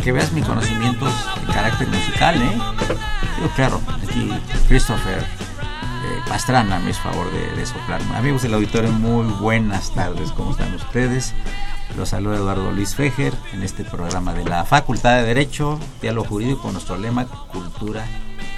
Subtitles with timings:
[0.00, 1.12] Que veas mi conocimientos
[1.46, 2.58] de carácter musical, ¿eh?
[3.40, 4.30] Yo, claro, aquí
[4.66, 8.16] Christopher eh, Pastrana me es favor de, de soplarme.
[8.16, 11.34] Amigos del auditorio, muy buenas tardes, ¿cómo están ustedes?
[11.96, 16.62] Los saluda Eduardo Luis Fejer en este programa de la Facultad de Derecho, Diálogo Jurídico,
[16.62, 18.04] con nuestro lema Cultura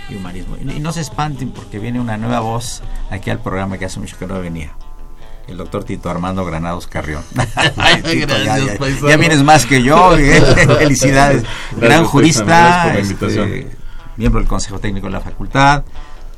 [0.09, 0.57] y Humanismo.
[0.57, 4.17] Y no se espanten porque viene una nueva voz aquí al programa que hace mucho
[4.19, 4.75] que no venía
[5.49, 7.23] el doctor Tito Armando Granados Carrión.
[9.09, 10.41] ya, vienes más que yo, eh,
[10.79, 11.45] felicidades.
[11.77, 13.69] Gran jurista, este,
[14.17, 15.85] miembro del Consejo Técnico de la Facultad,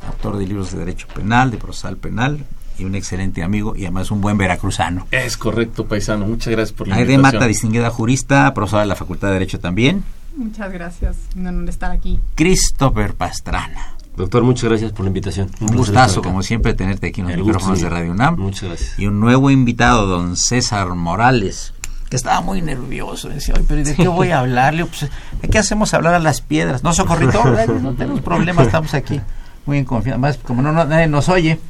[0.07, 2.45] autor de libros de Derecho Penal, de Procesal Penal,
[2.79, 5.09] y un excelente amigo y además un buen veracruzano.
[5.11, 6.27] Es correcto, paisano.
[6.27, 7.41] Muchas gracias por la Aide invitación.
[7.41, 10.05] Mata, distinguida jurista, profesora de la Facultad de Derecho también.
[10.37, 11.17] Muchas gracias.
[11.35, 12.21] Un honor estar aquí.
[12.37, 13.98] Christopher Pastrana.
[14.19, 15.49] Doctor, muchas gracias por la invitación.
[15.61, 18.37] Un, gustazo, como siempre, tenerte aquí en los micrófonos de Radio UNAM.
[18.37, 18.99] Muchas gracias.
[18.99, 21.73] Y un nuevo invitado, don César Morales,
[22.11, 23.29] que estaba muy nervioso.
[23.29, 24.87] Decía, pero ¿de qué voy a hablarle?
[24.87, 25.09] Pues,
[25.41, 26.83] ¿De qué hacemos hablar a las piedras?
[26.83, 27.45] No, socorrito,
[27.81, 29.21] no tenemos problemas, estamos aquí
[29.67, 30.15] muy en confianza.
[30.15, 31.61] Además, como no, nadie nos oye,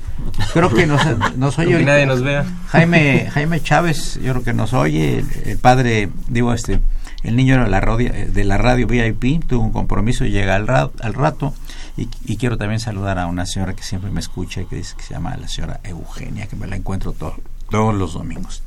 [0.55, 1.03] creo que nos,
[1.37, 1.77] nos oye.
[1.77, 2.47] Que nadie nos vea.
[2.69, 6.81] Jaime, Jaime Chávez, yo creo que nos oye, el, padre, digo, este,
[7.25, 10.71] el niño de la, radio, de la radio VIP, tuvo un compromiso y llega al,
[10.71, 11.53] al rato
[11.99, 15.03] y, quiero también saludar a una señora que siempre me escucha y que dice que
[15.03, 18.63] se llama la señora Eugenia, que me la encuentro todos los domingos.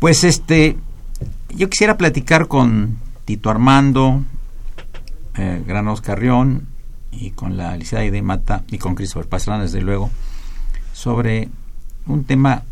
[0.00, 0.76] Pues este,
[1.50, 4.22] yo quisiera platicar con Tito Armando,
[5.36, 6.66] eh, Granos Carrión
[7.12, 10.10] y con la licenciada de Mata y con Christopher Pastrana, desde luego,
[10.92, 11.48] sobre
[12.06, 12.64] un tema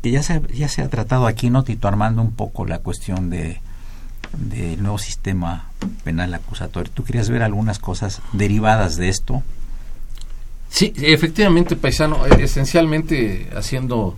[0.00, 2.22] que ya se, ya se ha tratado aquí, ¿no, Tito Armando?
[2.22, 3.60] Un poco la cuestión de
[4.32, 5.70] del nuevo sistema
[6.04, 6.92] penal acusatorio.
[6.92, 9.42] ¿Tú querías ver algunas cosas derivadas de esto?
[10.68, 14.16] Sí, efectivamente, paisano, eh, esencialmente haciendo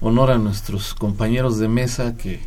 [0.00, 2.40] honor a nuestros compañeros de mesa que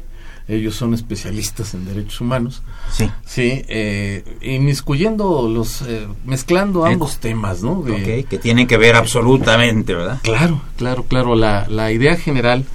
[0.47, 2.63] ellos son especialistas en derechos humanos.
[2.91, 3.09] Sí.
[3.25, 7.83] Sí, eh, inmiscuyendo los, eh, mezclando ambos temas, ¿no?
[7.83, 10.19] que tienen que ver absolutamente, ¿verdad?
[10.21, 11.35] Claro, claro, claro.
[11.35, 12.65] La, la idea general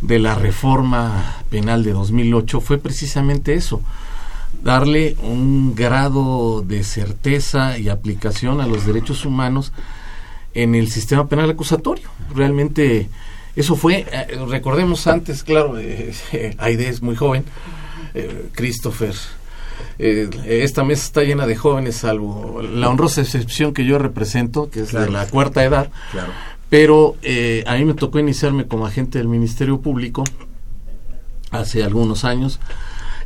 [0.00, 3.82] de la reforma penal de 2008 fue precisamente eso,
[4.62, 9.72] darle un grado de certeza y aplicación a los derechos humanos
[10.54, 12.08] en el sistema penal acusatorio.
[12.34, 13.08] Realmente
[13.56, 16.12] eso fue, eh, recordemos antes, claro, eh,
[16.58, 17.44] Aide es muy joven,
[18.14, 19.14] eh, Christopher.
[19.98, 24.92] esta mesa está llena de jóvenes, salvo la honrosa excepción que yo represento, que es
[24.92, 25.90] de la cuarta edad.
[26.12, 26.32] Claro.
[26.70, 30.24] Pero eh, a mí me tocó iniciarme como agente del Ministerio Público
[31.50, 32.60] hace algunos años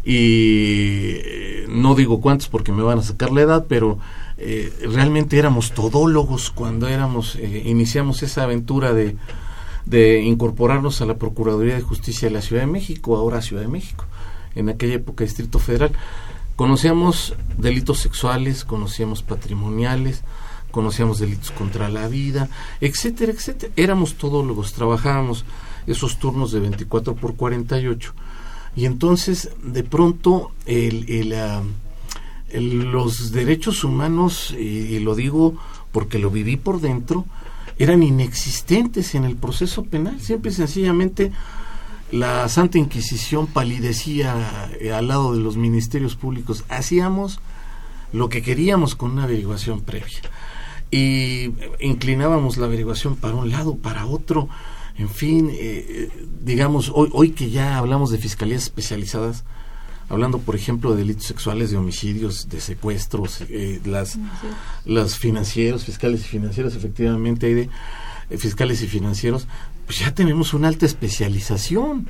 [0.02, 3.98] y eh, no digo cuántos porque me van a sacar la edad, pero
[4.38, 9.16] eh, realmente éramos todólogos cuando éramos iniciamos esa aventura de,
[9.84, 13.68] de incorporarnos a la Procuraduría de Justicia de la Ciudad de México, ahora Ciudad de
[13.68, 14.06] México,
[14.54, 15.92] en aquella época Distrito Federal.
[16.56, 20.22] Conocíamos delitos sexuales, conocíamos patrimoniales,
[20.74, 22.48] conocíamos delitos contra la vida,
[22.80, 23.72] etcétera, etcétera.
[23.76, 25.44] Éramos todólogos, trabajábamos
[25.86, 28.12] esos turnos de 24 por 48.
[28.74, 31.62] Y entonces, de pronto, ah,
[32.48, 35.54] el, los derechos humanos, y, lo digo
[35.92, 37.24] porque lo viví por dentro,
[37.78, 40.20] eran inexistentes en el proceso penal.
[40.20, 41.30] Siempre y sencillamente
[42.10, 46.64] la Santa Inquisición palidecía eh, al lado de los ministerios públicos.
[46.68, 47.38] Hacíamos
[48.12, 50.18] lo que queríamos con una averiguación previa
[50.90, 54.48] y inclinábamos la averiguación para un lado, para otro,
[54.96, 56.08] en fin, eh,
[56.42, 59.44] digamos, hoy, hoy que ya hablamos de fiscalías especializadas,
[60.08, 64.18] hablando por ejemplo de delitos sexuales, de homicidios, de secuestros, eh, las,
[64.84, 67.70] las financieros, fiscales y financieros, efectivamente hay de
[68.30, 69.48] eh, fiscales y financieros,
[69.86, 72.08] pues ya tenemos una alta especialización.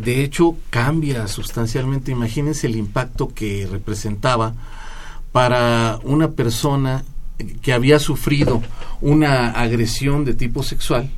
[0.00, 2.12] De hecho, cambia sustancialmente.
[2.12, 4.54] Imagínense el impacto que representaba
[5.32, 7.04] para una persona
[7.62, 8.62] que había sufrido
[9.00, 11.10] una agresión de tipo sexual,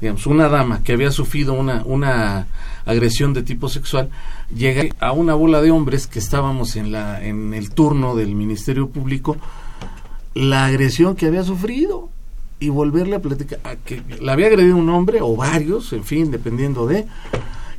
[0.00, 2.46] digamos, una dama que había sufrido una, una
[2.84, 4.10] agresión de tipo sexual,
[4.54, 8.88] llega a una bola de hombres que estábamos en, la, en el turno del Ministerio
[8.88, 9.36] Público,
[10.34, 12.10] la agresión que había sufrido
[12.60, 16.30] y volverle a platicar, a que la había agredido un hombre o varios, en fin,
[16.30, 17.06] dependiendo de,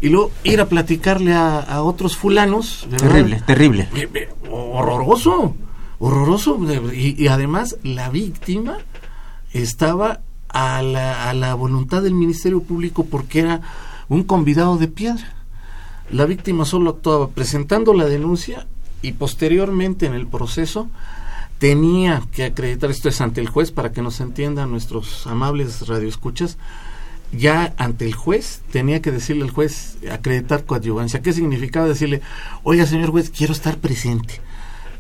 [0.02, 2.88] y luego ir a platicarle a, otros fulanos.
[2.98, 3.90] Terrible, terrible.
[3.96, 5.56] Eh, eh, horroroso
[6.00, 6.60] horroroso
[6.94, 8.78] y, además la víctima
[9.54, 13.62] estaba a la, a la voluntad del Ministerio Público porque era
[14.10, 15.34] un convidado de piedra.
[16.10, 18.68] La víctima solo actuaba presentando la denuncia
[19.02, 20.90] y posteriormente en el proceso
[21.60, 26.58] tenía que acreditar, esto es ante el juez para que nos entiendan nuestros amables radioescuchas,
[27.32, 31.22] ya ante el juez tenía que decirle al juez acreditar coadyuvancia.
[31.22, 32.22] ¿Qué significaba decirle,
[32.64, 34.40] oiga señor juez, quiero estar presente?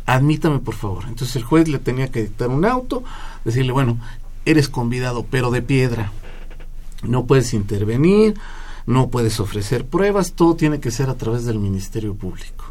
[0.07, 1.03] Admítame por favor.
[1.07, 3.03] Entonces el juez le tenía que dictar un auto,
[3.45, 3.99] decirle, bueno,
[4.45, 6.11] eres convidado, pero de piedra.
[7.03, 8.35] No puedes intervenir,
[8.87, 12.65] no puedes ofrecer pruebas, todo tiene que ser a través del Ministerio Público.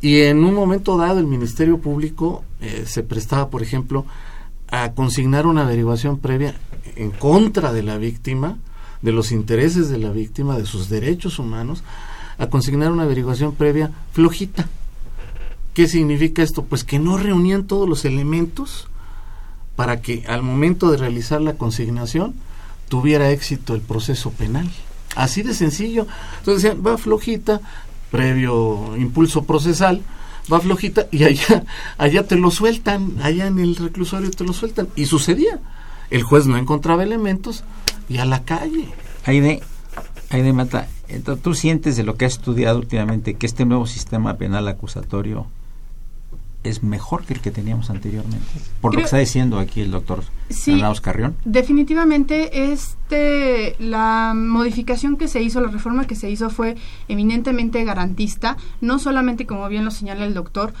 [0.00, 4.06] Y en un momento dado el Ministerio Público eh, se prestaba, por ejemplo,
[4.70, 6.54] a consignar una averiguación previa
[6.96, 8.58] en contra de la víctima,
[9.02, 11.82] de los intereses de la víctima, de sus derechos humanos,
[12.38, 14.68] a consignar una averiguación previa flojita
[15.74, 16.64] ¿Qué significa esto?
[16.64, 18.88] Pues que no reunían todos los elementos
[19.74, 22.34] para que al momento de realizar la consignación
[22.88, 24.70] tuviera éxito el proceso penal.
[25.16, 26.06] Así de sencillo.
[26.38, 27.62] Entonces decían, va flojita,
[28.10, 30.02] previo impulso procesal,
[30.52, 31.64] va flojita y allá,
[31.96, 34.88] allá te lo sueltan, allá en el reclusorio te lo sueltan.
[34.94, 35.58] Y sucedía.
[36.10, 37.64] El juez no encontraba elementos
[38.10, 38.88] y a la calle.
[39.24, 39.62] Aide,
[40.28, 40.86] Aide Mata,
[41.42, 45.46] ¿tú sientes de lo que has estudiado últimamente que este nuevo sistema penal acusatorio
[46.64, 48.46] es mejor que el que teníamos anteriormente,
[48.80, 51.36] por lo que está diciendo aquí el doctor sí, Carrión.
[51.44, 56.76] Definitivamente, este, la modificación que se hizo, la reforma que se hizo fue
[57.08, 60.72] eminentemente garantista, no solamente, como bien lo señala el doctor,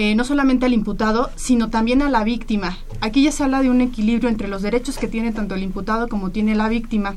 [0.00, 2.78] eh, no solamente al imputado, sino también a la víctima.
[3.00, 6.08] Aquí ya se habla de un equilibrio entre los derechos que tiene tanto el imputado
[6.08, 7.16] como tiene la víctima.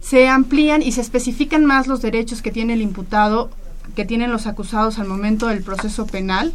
[0.00, 3.50] Se amplían y se especifican más los derechos que tiene el imputado,
[3.94, 6.52] que tienen los acusados al momento del proceso penal,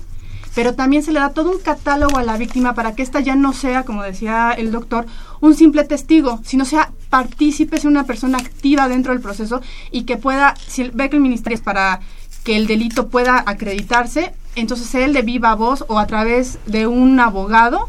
[0.53, 3.35] pero también se le da todo un catálogo a la víctima para que ésta ya
[3.35, 5.05] no sea, como decía el doctor,
[5.39, 10.17] un simple testigo, sino sea partícipe, sea una persona activa dentro del proceso y que
[10.17, 12.01] pueda, si ve que el ministerio es para
[12.43, 17.19] que el delito pueda acreditarse, entonces él de viva voz o a través de un
[17.19, 17.87] abogado,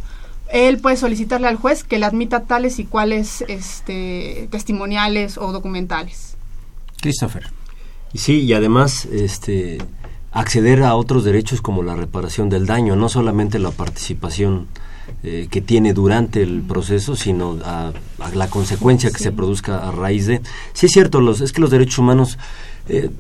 [0.53, 6.37] él puede solicitarle al juez que le admita tales y cuales este, testimoniales o documentales.
[7.01, 7.51] Christopher.
[8.15, 9.79] Sí, y además, este,
[10.33, 14.67] acceder a otros derechos como la reparación del daño, no solamente la participación
[15.23, 17.93] eh, que tiene durante el proceso, sino a,
[18.35, 20.41] la consecuencia que se produzca a raíz de...
[20.73, 22.39] Sí es cierto, los, es que los derechos humanos...
[22.89, 23.11] Eh,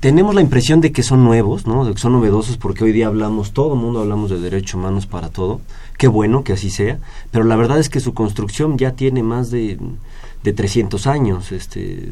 [0.00, 1.84] tenemos la impresión de que son nuevos, ¿no?
[1.84, 5.06] de que son novedosos, porque hoy día hablamos, todo el mundo hablamos de derechos humanos
[5.06, 5.60] para todo.
[5.96, 6.98] Qué bueno que así sea,
[7.30, 9.78] pero la verdad es que su construcción ya tiene más de,
[10.42, 11.50] de 300 años.
[11.50, 12.10] Este,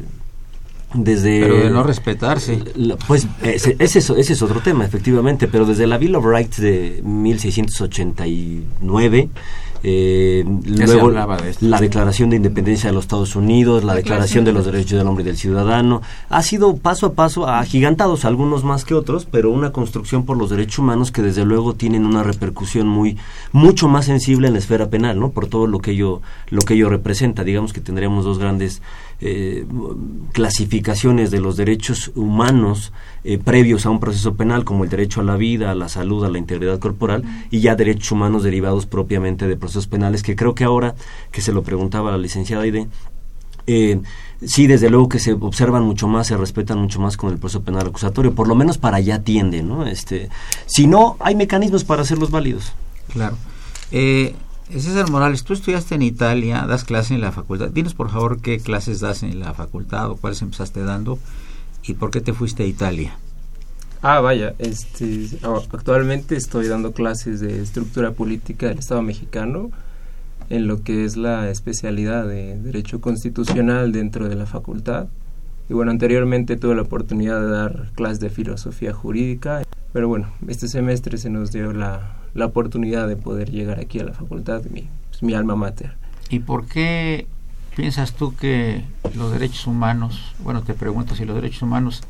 [0.95, 2.63] desde pero de no respetarse
[3.07, 9.29] pues ese, ese, es otro tema efectivamente pero desde la Bill of Rights de 1689
[9.87, 14.97] eh, luego la Declaración de Independencia de los Estados Unidos, la, Declaración de los Derechos
[14.97, 16.01] del Hombre y del Ciudadano.
[16.29, 20.49] Ha sido paso a paso agigantados, algunos más que otros, pero una construcción por los
[20.49, 23.19] derechos humanos que desde luego tienen una repercusión muy
[23.51, 25.29] mucho más sensible en la esfera penal, ¿no?
[25.29, 27.43] Por todo lo que ello lo que ello representa.
[27.43, 28.81] Digamos que tendríamos dos grandes
[29.21, 29.65] eh,
[30.33, 32.91] clasificaciones de los derechos humanos
[33.23, 36.25] eh, previos a un proceso penal, como el derecho a la vida, a la salud,
[36.25, 40.53] a la integridad corporal, y ya derechos humanos derivados propiamente de procesos penales, que creo
[40.55, 40.95] que ahora,
[41.31, 42.87] que se lo preguntaba la licenciada Aide,
[43.67, 43.99] eh,
[44.45, 47.63] sí, desde luego que se observan mucho más, se respetan mucho más con el proceso
[47.63, 49.85] penal acusatorio, por lo menos para allá tiende, ¿no?
[49.87, 50.29] Este,
[50.65, 52.73] si no, hay mecanismos para hacerlos válidos.
[53.11, 53.37] Claro.
[53.91, 54.35] Eh,
[54.71, 57.69] César Morales, tú estudiaste en Italia, das clases en la facultad.
[57.69, 61.19] Dinos por favor qué clases das en la facultad o cuáles empezaste dando
[61.83, 63.15] y por qué te fuiste a Italia.
[64.01, 65.27] Ah, vaya, este,
[65.71, 69.71] actualmente estoy dando clases de estructura política del Estado mexicano
[70.49, 75.07] en lo que es la especialidad de Derecho Constitucional dentro de la facultad.
[75.69, 80.67] Y bueno, anteriormente tuve la oportunidad de dar clases de filosofía jurídica, pero bueno, este
[80.67, 84.87] semestre se nos dio la, la oportunidad de poder llegar aquí a la facultad, mi,
[85.09, 85.93] pues, mi alma mater.
[86.29, 87.27] ¿Y por qué
[87.75, 88.83] piensas tú que
[89.15, 92.03] los derechos humanos, bueno, te pregunto si los derechos humanos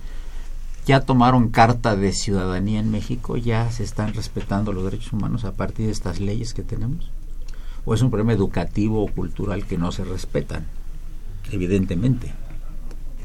[0.86, 5.53] ya tomaron carta de ciudadanía en México, ya se están respetando los derechos humanos a
[5.53, 7.10] partir de estas leyes que tenemos?
[7.86, 10.65] ¿O es un problema educativo o cultural que no se respetan?
[11.51, 12.34] Evidentemente.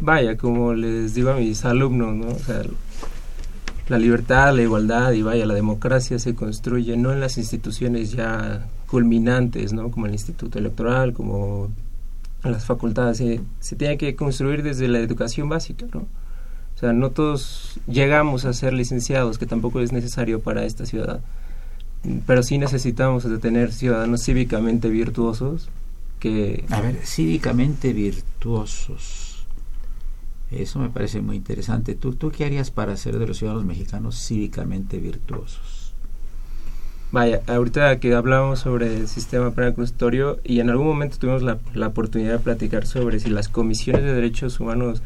[0.01, 2.29] Vaya, como les digo a mis alumnos, ¿no?
[2.29, 2.63] O sea,
[3.91, 8.69] la libertad, la igualdad y vaya, la democracia se construye no en las instituciones ya
[8.87, 9.91] culminantes, ¿no?
[9.91, 11.71] Como el Instituto Electoral, como
[12.45, 16.01] las facultades, se, se tiene que construir desde la educación básica, ¿no?
[16.01, 21.21] O sea, no todos llegamos a ser licenciados, que tampoco es necesario para esta ciudad,
[22.27, 25.69] pero sí necesitamos tener ciudadanos cívicamente virtuosos
[26.21, 26.65] que...
[26.71, 29.30] A ver, cívicamente virtuosos.
[30.51, 31.95] Eso me parece muy interesante.
[31.95, 35.95] ¿Tú, ¿Tú qué harías para ser de los ciudadanos mexicanos cívicamente virtuosos?
[37.13, 41.59] Vaya, ahorita que hablamos sobre el sistema penal constitutorio y en algún momento tuvimos la,
[41.75, 45.03] la, oportunidad de platicar sobre si las comisiones de derechos humanos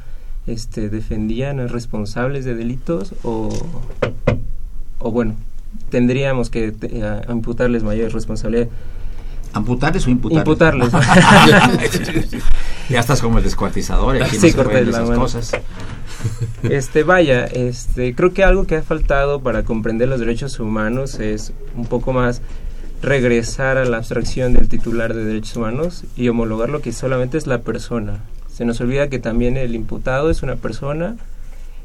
[0.47, 3.49] este, defendían a responsables de delitos o,
[4.99, 5.35] o bueno,
[5.89, 8.69] tendríamos que eh, imputarles mayor responsabilidad.
[9.55, 10.93] ¿Amputarles o imputarles?
[10.93, 10.93] Imputarles.
[12.91, 15.53] ya estás como el descuartizador, aquí sí, no se esas cosas.
[16.65, 21.53] Este, vaya, este, creo que algo que ha faltado para comprender los derechos humanos es
[21.77, 22.43] un poco más
[23.01, 27.47] regresar a la abstracción del titular de derechos humanos y homologar lo que solamente es
[27.47, 28.25] la persona.
[28.53, 31.17] Se nos olvida que también el imputado es una persona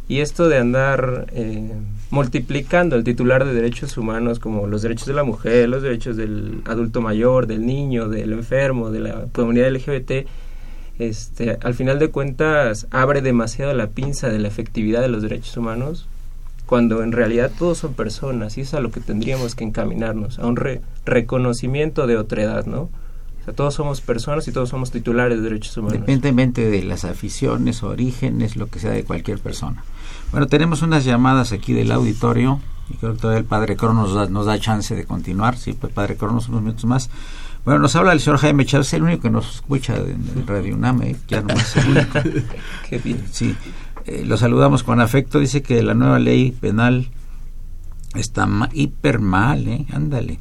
[0.08, 1.72] y esto de andar eh,
[2.10, 6.62] multiplicando el titular de derechos humanos como los derechos de la mujer, los derechos del
[6.66, 10.28] adulto mayor, del niño, del enfermo, de la comunidad LGBT,
[10.98, 15.56] este, al final de cuentas abre demasiado la pinza de la efectividad de los derechos
[15.56, 16.08] humanos,
[16.66, 20.48] cuando en realidad todos son personas y es a lo que tendríamos que encaminarnos, a
[20.48, 20.60] un
[21.06, 22.90] reconocimiento de otredad, ¿no?
[23.54, 25.96] todos somos personas y todos somos titulares de derechos humanos.
[25.96, 29.84] Independientemente de las aficiones, orígenes, lo que sea de cualquier persona.
[30.32, 32.60] Bueno, tenemos unas llamadas aquí del auditorio
[32.90, 35.58] y creo que todavía el Padre Cronos nos da, nos da chance de continuar.
[35.58, 37.10] Sí, pues Padre Cronos, unos minutos más.
[37.66, 41.02] Bueno, nos habla el señor Jaime Chávez, el único que nos escucha en, Radio UNAM,
[41.04, 41.16] ¿eh?
[41.28, 42.20] ya no es el único.
[42.90, 43.26] Qué bien.
[43.32, 43.56] Sí,
[44.06, 45.40] eh, lo saludamos con afecto.
[45.40, 47.10] Dice que la nueva ley penal
[48.16, 49.86] está hiper mal, ¿eh?
[49.92, 50.40] Ándale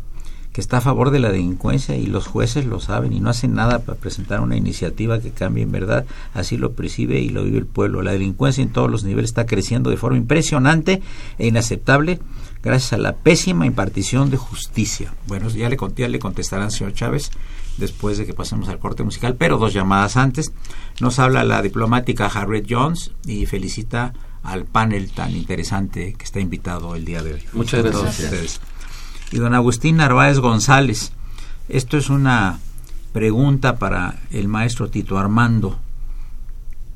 [0.59, 3.55] que está a favor de la delincuencia y los jueces lo saben y no hacen
[3.55, 7.59] nada para presentar una iniciativa que cambie en verdad, así lo percibe y lo vive
[7.59, 8.03] el pueblo.
[8.03, 11.01] La delincuencia en todos los niveles está creciendo de forma impresionante
[11.39, 12.19] e inaceptable
[12.61, 15.15] gracias a la pésima impartición de justicia.
[15.29, 17.31] Bueno, ya le, ya le contestarán, señor Chávez,
[17.77, 20.51] después de que pasemos al corte musical, pero dos llamadas antes.
[20.99, 24.13] Nos habla la diplomática Harriet Jones y felicita
[24.43, 27.43] al panel tan interesante que está invitado el día de hoy.
[27.53, 28.61] Muchas gracias
[29.31, 31.13] y don Agustín Narváez González.
[31.69, 32.61] Esto es una
[33.13, 35.79] pregunta para el maestro Tito Armando,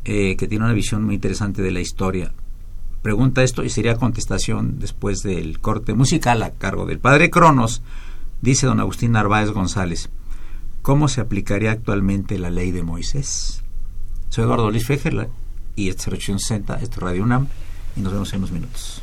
[0.05, 2.33] eh, que tiene una visión muy interesante de la historia.
[3.03, 7.83] Pregunta esto y sería contestación después del corte musical a cargo del padre Cronos.
[8.41, 10.09] Dice don Agustín Narváez González,
[10.83, 13.63] ¿cómo se aplicaría actualmente la ley de Moisés?
[14.29, 15.29] Soy Eduardo Luis Fejer
[15.77, 17.49] y esta es esto es Radio UNAM
[17.97, 19.03] y nos vemos en unos minutos.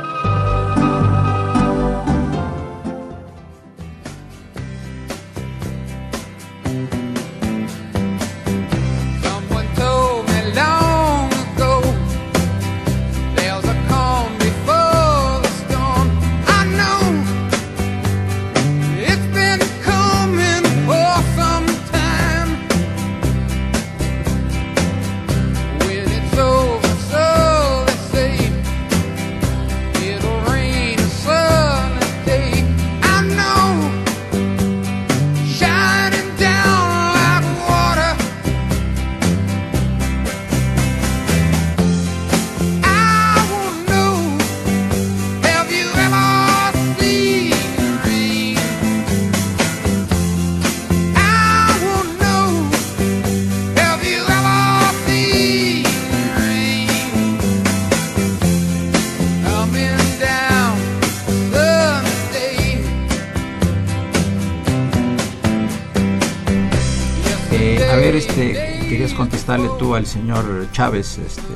[68.01, 68.33] 50
[68.81, 69.77] 52 688.
[69.77, 71.53] tú al señor Chávez, este,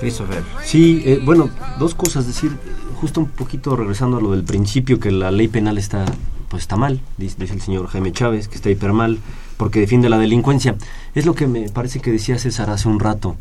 [0.00, 0.42] Christopher.
[0.64, 2.26] Sí, eh, bueno, dos cosas.
[2.26, 2.56] Decir,
[2.98, 6.06] justo un poquito regresando a lo del principio, que la ley penal está,
[6.48, 9.18] pues está mal, dice, el señor Jaime Chávez, que está hiper mal,
[9.58, 10.76] porque defiende la delincuencia.
[11.14, 13.36] Es lo que me parece que decía César hace un rato.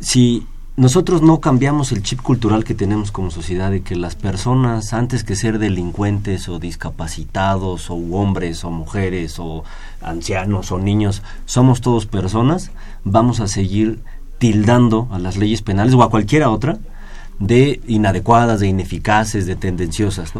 [0.00, 0.46] Si
[0.78, 5.24] nosotros no cambiamos el chip cultural que tenemos como sociedad de que las personas, antes
[5.24, 9.64] que ser delincuentes o discapacitados o hombres o mujeres o
[10.00, 12.70] ancianos o niños, somos todos personas,
[13.02, 13.98] vamos a seguir
[14.38, 16.78] tildando a las leyes penales o a cualquiera otra
[17.40, 20.32] de inadecuadas, de ineficaces, de tendenciosas.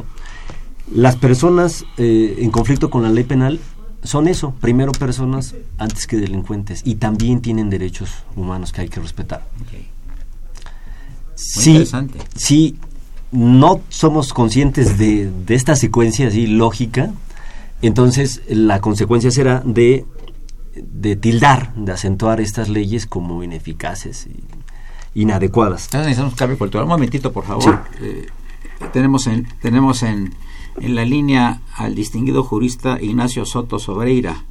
[0.95, 3.59] Las personas eh, en conflicto con la ley penal
[4.05, 9.01] son eso, primero personas antes que delincuentes y también tienen derechos humanos que hay que
[9.01, 9.43] respetar.
[11.39, 11.85] Sí,
[12.35, 12.77] si
[13.31, 17.13] no somos conscientes de, de esta secuencia así lógica,
[17.83, 20.05] entonces la consecuencia será de
[20.83, 24.45] de tildar, de acentuar estas leyes como ineficaces y
[25.21, 25.87] inadecuadas.
[25.87, 26.85] Entonces necesitamos un cambio cultural.
[26.85, 27.83] Un momentito, por favor.
[28.01, 28.27] Eh,
[28.93, 30.35] tenemos en, tenemos en,
[30.81, 34.45] en la línea al distinguido jurista Ignacio Soto Sobreira.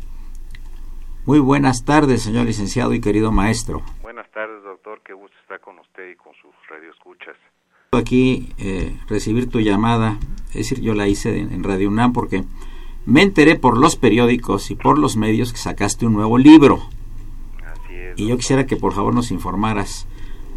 [1.25, 3.81] Muy buenas tardes, señor licenciado y querido maestro.
[4.01, 5.01] Buenas tardes, doctor.
[5.05, 6.46] Qué gusto estar con usted y con sus
[6.77, 7.35] radioescuchas.
[7.91, 10.17] Aquí eh, recibir tu llamada,
[10.49, 12.43] es decir, yo la hice en, en Radio UNAM porque
[13.05, 16.81] me enteré por los periódicos y por los medios que sacaste un nuevo libro.
[17.65, 20.05] Así es, y yo quisiera que por favor nos informaras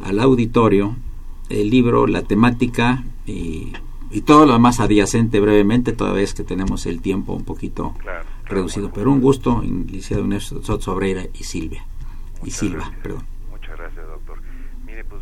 [0.02, 0.96] al auditorio
[1.48, 3.72] el libro, la temática y,
[4.11, 8.24] y todo lo demás adyacente brevemente, toda vez que tenemos el tiempo un poquito claro,
[8.46, 8.88] reducido.
[8.88, 11.85] bueno, Pero un gusto, licenciado Ernesto Sobreira y Silvia.
[12.44, 13.00] Y Silva, gracias.
[13.02, 13.24] perdón.
[13.50, 14.06] Muchas gracias,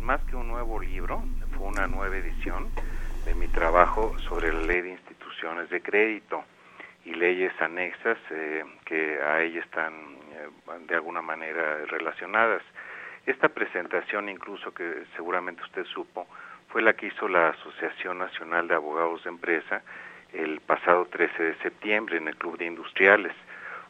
[0.09, 1.21] más que un nuevo libro,
[1.55, 2.71] fue una nueva edición
[3.25, 6.43] de mi trabajo sobre la ley de instituciones de crédito
[7.05, 10.49] y leyes anexas eh, que a ella están eh,
[10.87, 12.63] de alguna manera relacionadas.
[13.27, 16.25] Esta presentación, incluso que seguramente usted supo,
[16.69, 19.83] fue la que hizo la Asociación Nacional de Abogados de Empresa
[20.33, 23.33] el pasado 13 de septiembre en el Club de Industriales.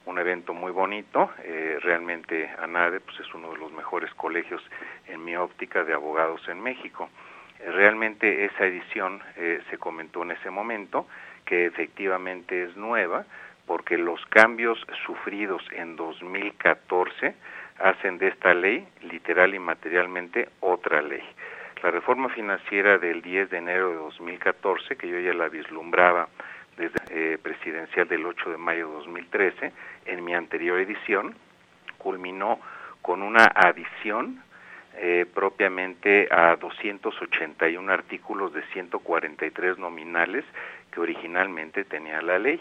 [0.10, 4.60] Un evento muy bonito, eh, realmente ANADE pues es uno de los mejores colegios
[5.06, 7.12] en mi óptica de abogados en México.
[7.60, 11.06] Eh, realmente esa edición eh, se comentó en ese momento
[11.45, 13.24] que efectivamente es nueva
[13.67, 17.36] porque los cambios sufridos en 2014
[17.78, 21.22] hacen de esta ley literal y materialmente otra ley.
[21.84, 26.30] La reforma financiera del 10 de enero de 2014, que yo ya la vislumbraba
[26.80, 29.72] eh, presidencial del 8 de mayo de 2013,
[30.06, 31.36] en mi anterior edición,
[31.98, 32.60] culminó
[33.02, 34.42] con una adición
[34.96, 40.44] eh, propiamente a 281 artículos de 143 nominales
[40.92, 42.60] que originalmente tenía la ley.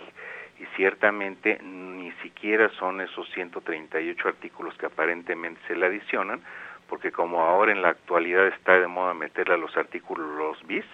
[0.60, 6.40] Y ciertamente ni siquiera son esos 138 artículos que aparentemente se le adicionan,
[6.88, 10.84] porque como ahora en la actualidad está de moda meterle a los artículos los bis,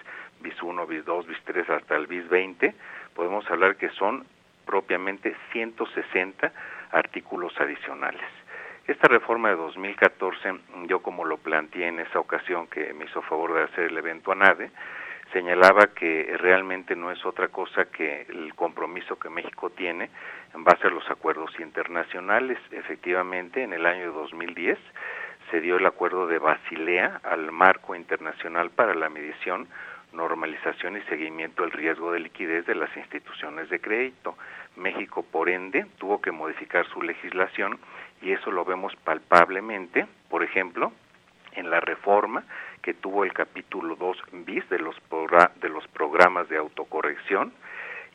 [0.40, 2.74] bis 1, bis 2, bis 3 hasta el bis 20,
[3.14, 4.27] podemos hablar que son
[4.66, 6.53] propiamente 160
[6.92, 8.22] artículos adicionales.
[8.87, 10.55] Esta reforma de 2014,
[10.87, 14.33] yo como lo planteé en esa ocasión que me hizo favor de hacer el evento
[14.33, 14.70] ANADE,
[15.33, 20.11] señalaba que realmente no es otra cosa que el compromiso que México tiene
[20.55, 22.59] en base a los acuerdos internacionales.
[22.70, 24.79] Efectivamente, en el año 2010
[25.50, 29.66] se dio el acuerdo de Basilea al marco internacional para la medición,
[30.14, 34.37] normalización y seguimiento del riesgo de liquidez de las instituciones de crédito.
[34.77, 37.79] México, por ende, tuvo que modificar su legislación
[38.22, 40.92] y eso lo vemos palpablemente, por ejemplo,
[41.53, 42.44] en la reforma
[42.83, 44.96] que tuvo el capítulo 2 bis de los,
[45.61, 47.53] de los programas de autocorrección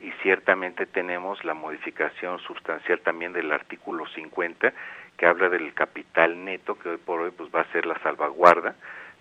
[0.02, 4.74] y ciertamente tenemos la modificación sustancial también del artículo 50
[5.18, 8.76] que habla del capital neto que hoy por hoy pues va a ser la salvaguarda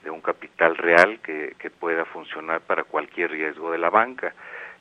[0.09, 4.33] de un capital real que, que pueda funcionar para cualquier riesgo de la banca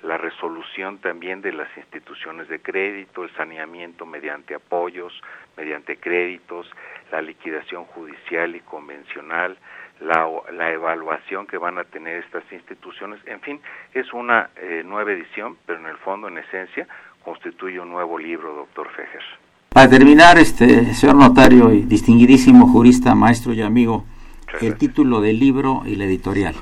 [0.04, 5.12] la resolución también de las instituciones de crédito, el saneamiento mediante apoyos,
[5.58, 6.70] mediante créditos,
[7.12, 9.58] la liquidación judicial y convencional,
[10.00, 13.60] la, la evaluación que van a tener estas instituciones, en fin,
[13.94, 16.88] es una eh, nueva edición, pero en el fondo, en esencia,
[17.24, 19.24] constituye un nuevo libro, doctor Fejer.
[19.70, 24.06] Para terminar, este señor notario y distinguidísimo jurista, maestro y amigo,
[24.62, 26.56] el título del libro y la editorial.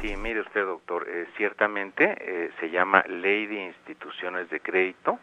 [0.00, 5.18] Sí, mire usted, doctor, eh, ciertamente eh, se llama Ley de Instituciones de Crédito,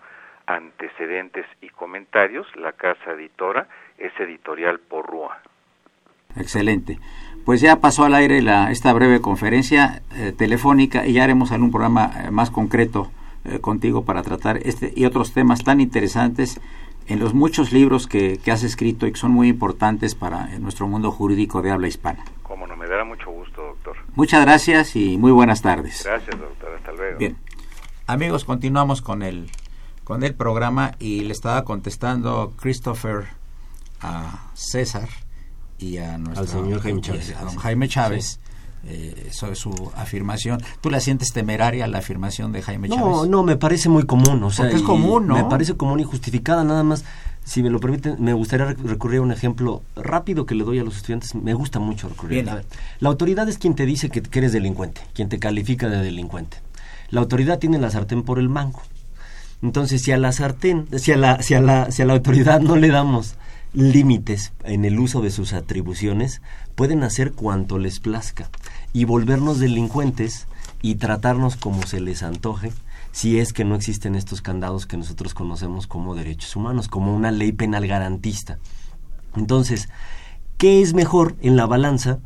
[0.45, 2.45] Antecedentes y Comentarios.
[2.55, 5.39] La casa editora es editorial Porrúa.
[6.35, 6.99] Excelente.
[7.43, 11.71] Pues ya pasó al aire la, esta breve conferencia eh, telefónica y ya haremos algún
[11.71, 13.11] programa más concreto
[13.61, 16.59] contigo para tratar este y otros temas tan interesantes
[17.07, 20.87] en los muchos libros que, que has escrito y que son muy importantes para nuestro
[20.87, 22.23] mundo jurídico de habla hispana.
[22.43, 23.95] Como no, me dará mucho gusto, doctor.
[24.15, 26.03] Muchas gracias y muy buenas tardes.
[26.05, 26.75] Gracias, doctor.
[26.75, 27.17] Hasta luego.
[27.17, 27.37] Bien.
[28.07, 29.49] Amigos, continuamos con el,
[30.03, 33.25] con el programa y le estaba contestando Christopher
[34.01, 35.09] a César
[35.77, 37.35] y a nuestro Al señor Jaime Chávez.
[37.35, 38.39] a don Jaime Chávez.
[38.89, 40.61] Eh, sobre su afirmación.
[40.79, 43.03] ¿Tú la sientes temeraria la afirmación de Jaime Chávez?
[43.03, 44.41] No, no, me parece muy común.
[44.43, 45.35] O sea, Porque es común, ¿no?
[45.35, 47.03] Me parece común y justificada, nada más.
[47.43, 50.85] Si me lo permiten, me gustaría recurrir a un ejemplo rápido que le doy a
[50.85, 51.35] los estudiantes.
[51.35, 52.43] Me gusta mucho recurrir.
[52.43, 52.49] Bien.
[52.49, 52.65] A ver,
[53.01, 56.61] la autoridad es quien te dice que, que eres delincuente, quien te califica de delincuente.
[57.09, 58.81] La autoridad tiene la sartén por el mango.
[59.61, 62.61] Entonces, si a la sartén, si a la, si a la, si a la autoridad
[62.61, 63.35] no le damos
[63.73, 66.41] límites en el uso de sus atribuciones,
[66.75, 68.49] pueden hacer cuanto les plazca
[68.93, 70.47] y volvernos delincuentes
[70.81, 72.71] y tratarnos como se les antoje
[73.11, 77.31] si es que no existen estos candados que nosotros conocemos como derechos humanos, como una
[77.31, 78.59] ley penal garantista.
[79.35, 79.89] Entonces,
[80.57, 82.19] ¿qué es mejor en la balanza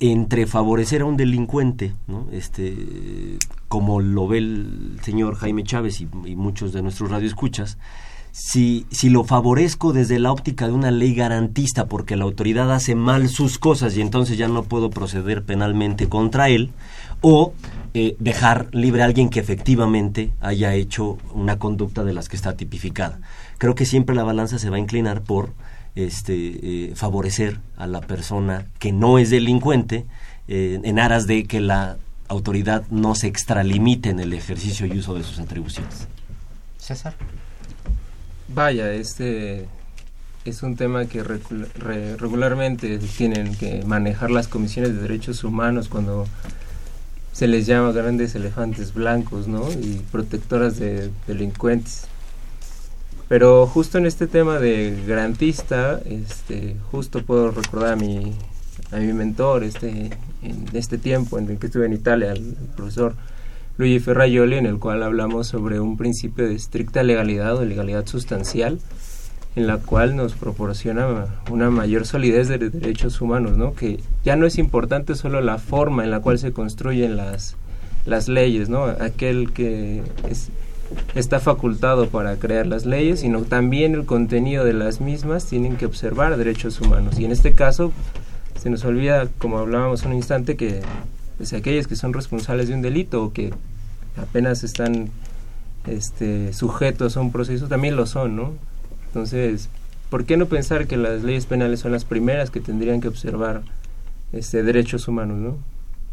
[0.00, 2.28] entre favorecer a un delincuente, ¿no?
[2.30, 7.78] este, como lo ve el señor Jaime Chávez y, y muchos de nuestros radioescuchas,
[8.32, 12.94] si, si lo favorezco desde la óptica de una ley garantista porque la autoridad hace
[12.94, 16.72] mal sus cosas y entonces ya no puedo proceder penalmente contra él,
[17.20, 17.52] o
[17.94, 22.56] eh, dejar libre a alguien que efectivamente haya hecho una conducta de las que está
[22.56, 23.20] tipificada.
[23.58, 25.52] Creo que siempre la balanza se va a inclinar por
[25.94, 30.06] este, eh, favorecer a la persona que no es delincuente
[30.46, 31.96] eh, en aras de que la
[32.28, 36.06] autoridad no se extralimite en el ejercicio y uso de sus atribuciones.
[36.76, 37.14] César.
[38.48, 39.68] Vaya, este
[40.46, 46.26] es un tema que regularmente tienen que manejar las comisiones de derechos humanos cuando
[47.32, 49.70] se les llama grandes elefantes blancos, ¿no?
[49.70, 52.06] Y protectoras de delincuentes.
[53.28, 58.34] Pero justo en este tema de garantista, este, justo puedo recordar a mi,
[58.90, 60.10] a mi mentor este,
[60.42, 63.14] en este tiempo en el que estuve en Italia, el profesor
[63.78, 68.80] Luigi Ferraioli, en el cual hablamos sobre un principio de estricta legalidad o legalidad sustancial,
[69.54, 73.74] en la cual nos proporciona una mayor solidez de derechos humanos, ¿no?
[73.74, 77.54] Que ya no es importante solo la forma en la cual se construyen las,
[78.04, 78.84] las leyes, ¿no?
[78.84, 80.48] Aquel que es,
[81.14, 85.86] está facultado para crear las leyes, sino también el contenido de las mismas tienen que
[85.86, 87.20] observar derechos humanos.
[87.20, 87.92] Y en este caso
[88.60, 90.80] se nos olvida, como hablábamos un instante, que
[91.38, 93.54] pues, aquellos que son responsables de un delito o que
[94.16, 95.10] apenas están
[95.86, 98.52] este, sujetos a un proceso también lo son, ¿no?
[99.06, 99.68] Entonces,
[100.10, 103.62] ¿por qué no pensar que las leyes penales son las primeras que tendrían que observar
[104.32, 105.56] este, derechos humanos, ¿no?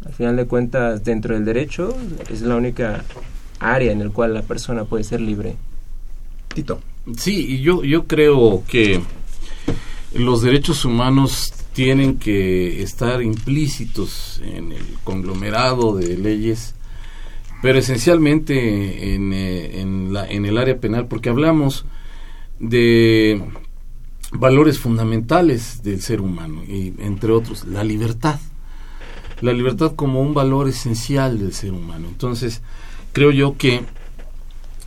[0.05, 1.95] Al final de cuentas, dentro del derecho
[2.29, 3.03] es la única
[3.59, 5.55] área en la cual la persona puede ser libre.
[6.53, 6.79] Tito.
[7.17, 9.01] Sí, y yo, yo creo que
[10.13, 16.73] los derechos humanos tienen que estar implícitos en el conglomerado de leyes,
[17.61, 21.85] pero esencialmente en, eh, en, la, en el área penal, porque hablamos
[22.59, 23.43] de
[24.31, 28.39] valores fundamentales del ser humano, y entre otros la libertad.
[29.41, 32.07] La libertad como un valor esencial del ser humano.
[32.07, 32.61] Entonces,
[33.11, 33.81] creo yo que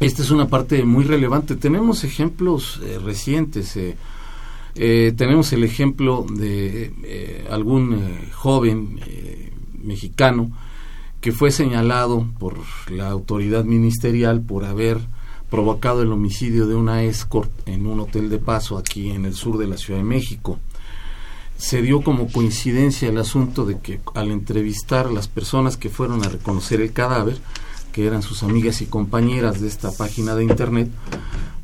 [0.01, 1.55] esta es una parte muy relevante.
[1.55, 3.77] Tenemos ejemplos eh, recientes.
[3.77, 3.95] Eh,
[4.75, 9.53] eh, tenemos el ejemplo de eh, algún eh, joven eh,
[9.83, 10.51] mexicano
[11.21, 12.59] que fue señalado por
[12.91, 14.99] la autoridad ministerial por haber
[15.51, 19.59] provocado el homicidio de una escort en un hotel de paso aquí en el sur
[19.59, 20.59] de la Ciudad de México.
[21.57, 26.25] Se dio como coincidencia el asunto de que al entrevistar a las personas que fueron
[26.25, 27.39] a reconocer el cadáver,
[27.93, 30.89] que eran sus amigas y compañeras de esta página de internet,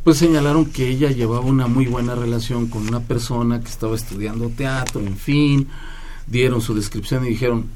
[0.04, 4.50] pues señalaron que ella llevaba una muy buena relación con una persona que estaba estudiando
[4.50, 5.68] teatro, en fin,
[6.26, 7.66] dieron su descripción y dijeron,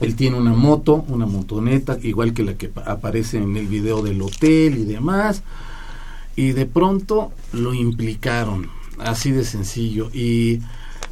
[0.00, 4.20] él tiene una moto, una motoneta, igual que la que aparece en el video del
[4.20, 5.44] hotel y demás.
[6.34, 10.10] Y de pronto lo implicaron, así de sencillo.
[10.12, 10.60] Y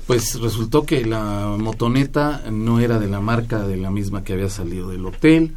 [0.09, 4.49] pues resultó que la motoneta no era de la marca de la misma que había
[4.49, 5.55] salido del hotel.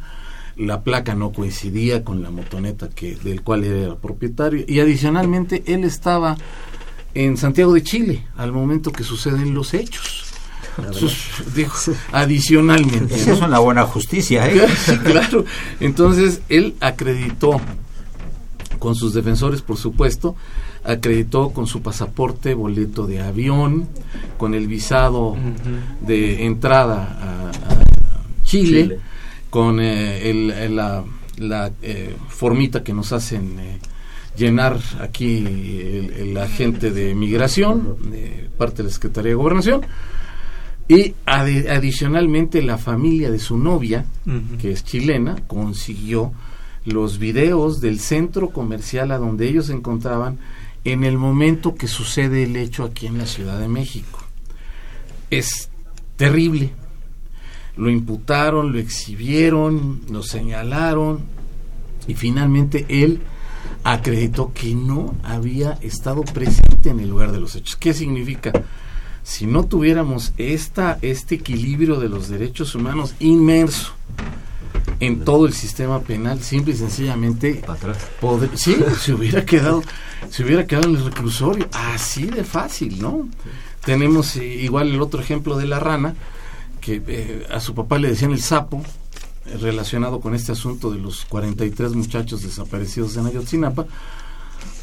[0.56, 4.64] La placa no coincidía con la motoneta que del cual era propietario.
[4.68, 6.36] Y adicionalmente él estaba
[7.14, 10.24] en Santiago de Chile al momento que suceden los hechos
[12.12, 13.14] adicionalmente.
[13.14, 14.66] Eso es una buena justicia, ¿eh?
[14.76, 15.44] sí, claro.
[15.80, 17.60] Entonces, él acreditó,
[18.78, 20.36] con sus defensores, por supuesto,
[20.82, 23.88] acreditó con su pasaporte, boleto de avión,
[24.36, 25.36] con el visado
[26.00, 27.84] de entrada a,
[28.44, 29.00] Chile,
[29.54, 31.04] con eh, la,
[31.36, 33.78] la eh, formita que nos hacen eh,
[34.36, 39.82] llenar aquí el, el, agente de migración, de parte de la Secretaría de Gobernación,
[40.88, 44.06] y adicionalmente la familia de su novia,
[44.60, 46.32] que es chilena, consiguió
[46.84, 50.36] los videos del centro comercial a donde ellos se encontraban
[50.82, 54.18] en el momento que sucede el hecho aquí en la Ciudad de México.
[55.30, 55.70] Es
[56.16, 56.72] terrible.
[57.76, 61.20] Lo imputaron, lo exhibieron, lo señalaron
[62.06, 63.20] y finalmente él
[63.82, 67.76] acreditó que no había estado presente en el lugar de los hechos.
[67.76, 68.52] ¿Qué significa?
[69.24, 73.94] si no tuviéramos esta, este equilibrio de los derechos humanos inmerso
[75.00, 77.62] en todo el sistema penal, simple y sencillamente,
[78.54, 79.82] sí, se hubiera quedado,
[80.30, 83.28] se hubiera quedado en el reclusorio, así de fácil, ¿no?
[83.84, 86.14] Tenemos eh, igual el otro ejemplo de la rana,
[86.84, 88.82] que eh, a su papá le decían el sapo,
[89.46, 93.86] eh, relacionado con este asunto de los 43 muchachos desaparecidos en Ayotzinapa,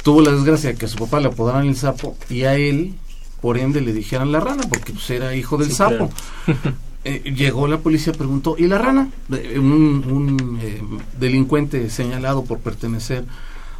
[0.02, 2.94] tuvo la desgracia de que a su papá le apodaran el sapo y a él
[3.40, 6.10] por ende le dijeran la rana, porque pues era hijo del sapo.
[7.04, 9.10] Eh, llegó la policía, preguntó, ¿y la rana?
[9.28, 10.80] un, eh,
[11.18, 13.24] delincuente señalado por pertenecer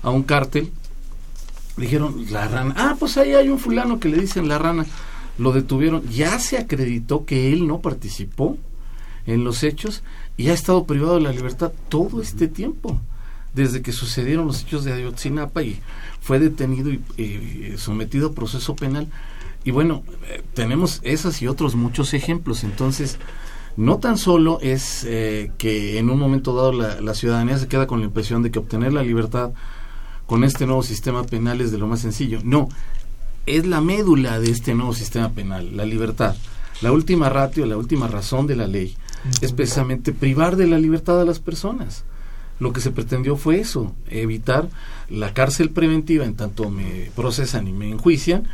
[0.03, 0.73] a un cártel.
[1.77, 2.75] Dijeron, la rana.
[2.77, 4.87] Ah, pues ahí hay un fulano que le dicen la rana.
[5.39, 6.09] Lo detuvieron.
[6.09, 8.57] Ya se acreditó que él no participó
[9.27, 10.03] en los hechos
[10.37, 13.01] y ha estado privado de la libertad todo este tiempo,
[13.55, 15.81] desde que sucedieron los hechos de Ayotzinapa y
[16.21, 19.09] fue detenido y sometido a proceso penal
[19.65, 22.65] y bueno, eh, tenemos esos y otros muchos ejemplos.
[22.65, 23.19] Entonces,
[23.77, 28.01] no tan solo es eh, que en un momento dado la, ciudadanía se queda con
[28.01, 29.53] la impresión de que obtener la libertad
[30.27, 32.41] con este nuevo sistema penal es de lo más sencillo.
[32.43, 32.69] No,
[33.47, 36.37] es la médula de este nuevo sistema penal, la libertad.
[36.81, 38.97] La última ratio, la última razón de la ley
[39.41, 42.05] es precisamente privar de la libertad a las personas.
[42.59, 44.69] Lo que se pretendió fue eso, evitar
[45.09, 48.45] la cárcel preventiva en tanto me procesan y me enjuician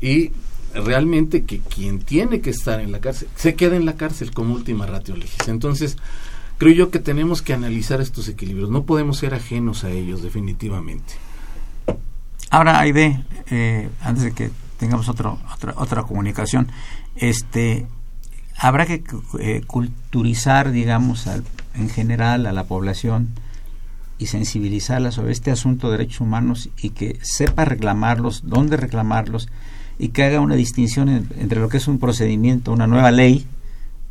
[0.00, 0.30] y
[0.74, 4.54] realmente que quien tiene que estar en la cárcel se quede en la cárcel como
[4.54, 5.48] última ratio legis.
[5.48, 5.96] Entonces,
[6.58, 8.70] creo yo que tenemos que analizar estos equilibrios.
[8.70, 11.14] No podemos ser ajenos a ellos, definitivamente.
[12.52, 13.18] Ahora, Aide,
[13.50, 16.68] eh, antes de que tengamos otro, otra, otra comunicación,
[17.16, 17.86] este,
[18.58, 19.02] habrá que
[19.40, 21.26] eh, culturizar, digamos,
[21.74, 23.30] en general a la población
[24.18, 29.48] y sensibilizarla sobre este asunto de derechos humanos y que sepa reclamarlos, dónde reclamarlos
[29.98, 33.46] y que haga una distinción entre lo que es un procedimiento, una nueva ley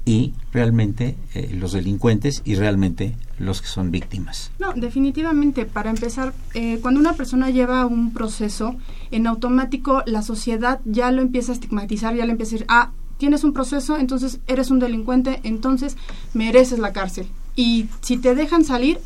[0.06, 4.52] y realmente eh, los delincuentes y realmente los que son víctimas.
[4.60, 8.76] No, definitivamente, para empezar, eh, cuando una persona lleva un proceso,
[9.12, 12.92] en automático la sociedad ya lo empieza a estigmatizar, ya le empieza a decir, ah,
[13.18, 15.98] tienes un proceso, entonces eres un delincuente, entonces
[16.34, 17.28] mereces la cárcel.
[17.56, 19.00] Y si te dejan salir,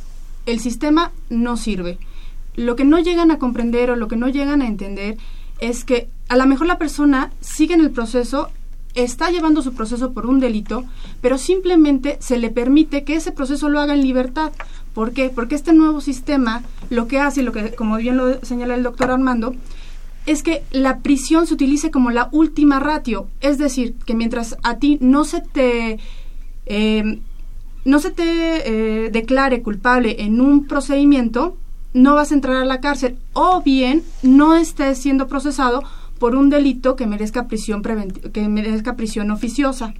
[0.45, 1.97] el sistema no sirve.
[2.55, 5.17] Lo que no llegan a comprender o lo que no llegan a entender
[5.59, 8.49] es que a lo mejor la persona sigue en el proceso,
[8.95, 10.85] está llevando su proceso por un delito,
[11.21, 14.51] pero simplemente se le permite que ese proceso lo haga en libertad.
[14.93, 15.29] ¿Por qué?
[15.29, 19.11] Porque este nuevo sistema lo que hace, lo que como bien lo señala el doctor
[19.11, 19.53] Armando,
[20.25, 24.77] es que la prisión se utilice como la última ratio, es decir, que mientras a
[24.77, 25.99] ti no se te
[26.65, 27.19] eh,
[27.83, 28.23] no se te
[29.05, 31.55] eh, declare culpable en un procedimiento,
[31.93, 35.83] no vas a entrar a la cárcel o bien no estés siendo procesado
[36.19, 37.83] por un delito que merezca prisión
[38.33, 39.93] que merezca prisión oficiosa.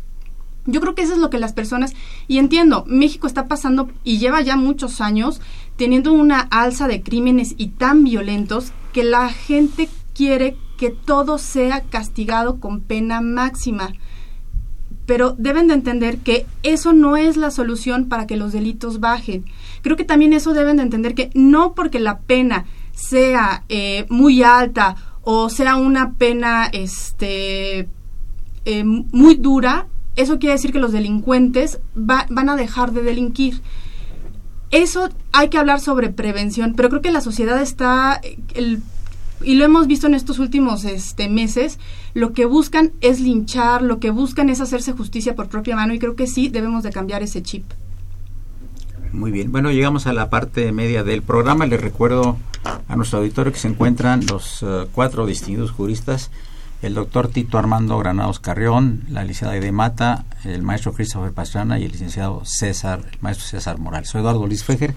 [0.67, 1.93] Yo creo que eso es lo que las personas,
[2.27, 5.39] y entiendo, México está pasando y lleva ya muchos años
[5.75, 11.81] teniendo una alza de crímenes y tan violentos que la gente quiere que todo sea
[11.81, 13.93] castigado con pena máxima.
[15.05, 19.45] Pero deben de entender que eso no es la solución para que los delitos bajen.
[19.83, 24.41] Creo que también eso deben de entender que no porque la pena sea eh, muy
[24.41, 27.89] alta o sea una pena este,
[28.63, 33.61] eh, muy dura, eso quiere decir que los delincuentes van a dejar de delinquir.
[34.71, 38.21] Eso hay que hablar sobre prevención, pero creo que la sociedad está,
[38.53, 38.81] el,
[39.41, 41.79] y lo hemos visto en estos últimos este, meses,
[42.13, 45.99] lo que buscan es linchar, lo que buscan es hacerse justicia por propia mano y
[45.99, 47.65] creo que sí debemos de cambiar ese chip.
[49.15, 51.65] Muy bien, bueno, llegamos a la parte media del programa.
[51.65, 52.37] Les recuerdo
[52.87, 56.31] a nuestro auditorio que se encuentran los eh, cuatro distinguidos juristas
[56.81, 61.85] el doctor Tito Armando Granados Carrión, la licenciada de Mata, el maestro Christopher Pastrana y
[61.85, 64.09] el licenciado César, el maestro César Morales.
[64.09, 64.93] Soy Eduardo Luis Fejer,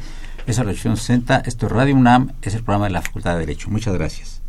[0.47, 3.41] es la región 60, esto es Radio UNAM, es el programa de la Facultad de
[3.41, 3.71] Derecho.
[3.71, 4.43] Muchas gracias.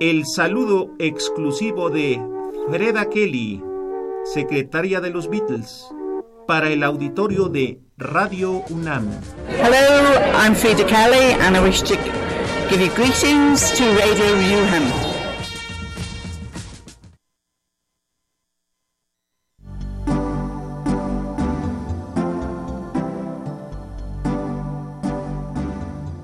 [0.00, 2.22] El saludo exclusivo de
[2.70, 3.62] Freda Kelly,
[4.24, 5.86] secretaria de los Beatles,
[6.46, 9.08] para el auditorio de Radio UNAM.
[9.48, 11.96] Hello, I'm Freda Kelly and I wish to
[12.70, 14.84] Give you greetings to Radio UHAM.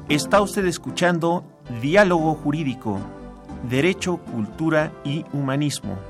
[0.09, 1.45] Está usted escuchando
[1.81, 2.99] Diálogo Jurídico,
[3.69, 6.10] Derecho, Cultura y Humanismo.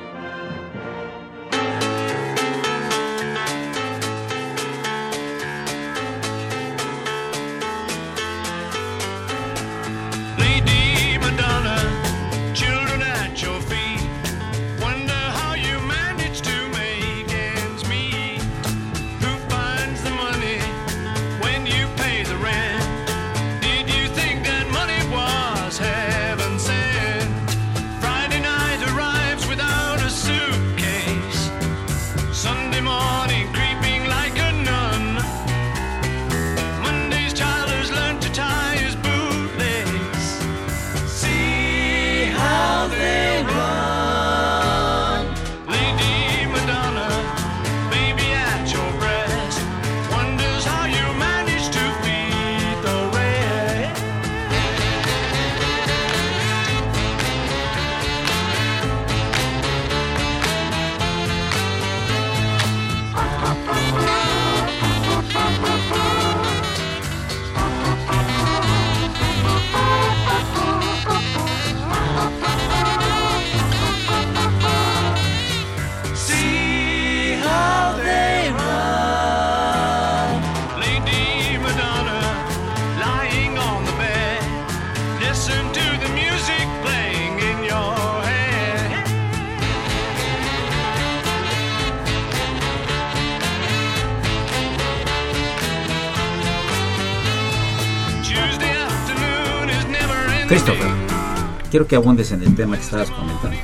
[101.81, 103.57] Quiero que abundes en el tema que estabas comentando.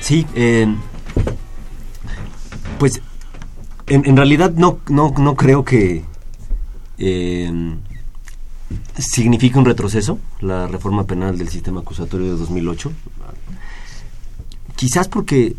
[0.00, 0.26] Sí,
[2.78, 3.00] pues
[3.86, 6.04] en, realidad no, no, no creo que
[6.98, 7.76] eh,
[8.98, 12.92] signifique un retroceso la reforma penal del sistema acusatorio de 2008.
[14.74, 15.56] Quizás porque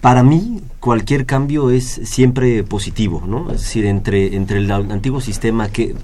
[0.00, 3.52] para mí cualquier cambio es siempre positivo, ¿no?
[3.52, 5.94] Es decir, entre, entre el antiguo sistema que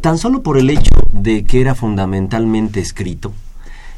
[0.00, 3.32] tan solo por el hecho de que era fundamentalmente escrito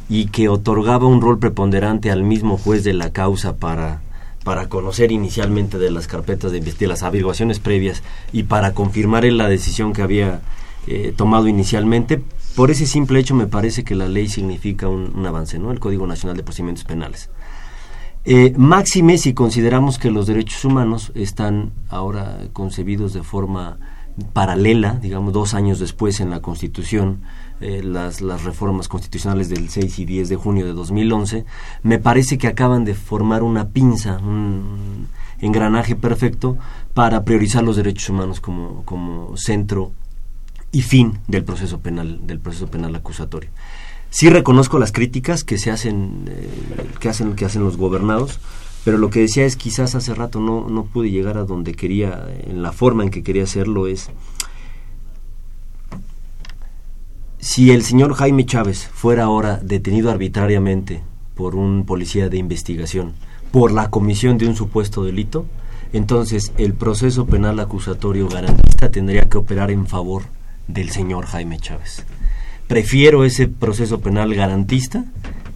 [0.09, 4.01] y que otorgaba un rol preponderante al mismo juez de la causa para,
[4.45, 9.37] para conocer inicialmente de las carpetas de, de las averiguaciones previas y para confirmar en
[9.37, 10.41] la decisión que había
[10.87, 12.23] eh, tomado inicialmente,
[12.57, 15.71] por ese simple hecho me parece que la ley significa un, avance, ¿no?
[15.71, 17.29] El Código Nacional de Procedimientos Penales.
[18.25, 23.79] Eh, máxime si consideramos que los derechos humanos están ahora concebidos de forma
[24.33, 27.21] paralela, digamos, dos años después en la Constitución,
[27.61, 31.45] eh, las, las reformas constitucionales del 6 y 10 de junio de 2011,
[31.83, 35.09] me parece que acaban de formar una pinza, un
[35.41, 36.57] engranaje perfecto
[36.95, 39.93] para priorizar los derechos humanos como, como centro
[40.73, 43.51] y fin del proceso penal, del proceso penal acusatorio.
[44.11, 46.49] sí reconozco las críticas que se hacen, eh,
[47.01, 48.41] que hacen, que hacen los gobernados,
[48.85, 52.27] pero lo que decía es quizás hace rato no, no pude llegar a donde quería,
[52.45, 54.11] en la forma en que quería hacerlo es
[57.41, 61.03] si el señor Jaime Chávez fuera ahora detenido arbitrariamente
[61.35, 63.15] por un policía de investigación
[63.53, 65.47] por la comisión de un supuesto delito,
[65.93, 70.25] entonces el proceso penal acusatorio garantista tendría que operar en favor
[70.67, 72.05] del señor Jaime Chávez.
[72.67, 75.05] Prefiero ese proceso penal garantista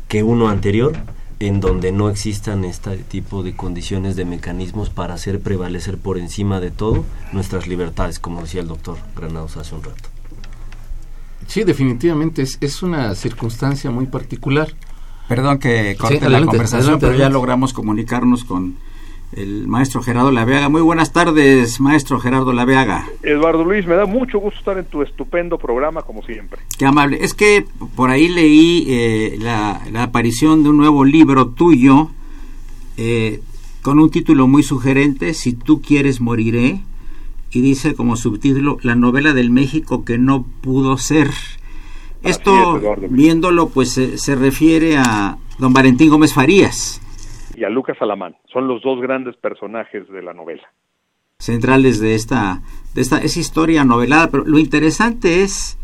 [0.08, 0.96] que uno anterior
[1.40, 6.60] en donde no existan este tipo de condiciones de mecanismos para hacer prevalecer por encima
[6.60, 10.11] de todo nuestras libertades, como decía el doctor Granados hace un rato.
[11.46, 14.68] Sí, definitivamente es, es una circunstancia muy particular.
[15.28, 18.76] Perdón que corte la conversación, pero ya logramos comunicarnos con
[19.34, 20.68] el maestro Gerardo Laveaga.
[20.68, 23.06] Muy buenas tardes, maestro Gerardo Laveaga.
[23.22, 26.60] Eduardo Luis, me da mucho gusto estar en tu estupendo programa, como siempre.
[26.78, 27.18] Qué amable.
[27.22, 27.64] Es que
[27.96, 32.10] por ahí leí eh, la, aparición de un nuevo libro tuyo
[32.96, 33.40] eh,
[33.80, 36.80] con un título muy sugerente, Si tú quieres, moriré.
[37.52, 41.28] Y dice como subtítulo, La novela del México que no pudo ser.
[42.22, 42.80] Esto,
[43.10, 47.02] viéndolo, pues se refiere a don Valentín Gómez Farías
[47.56, 48.36] y a Lucas Alamán.
[48.52, 50.62] Son los dos grandes personajes de la novela.
[51.38, 52.62] Centrales de esta,
[52.94, 55.78] de esta historia novelada, pero lo interesante es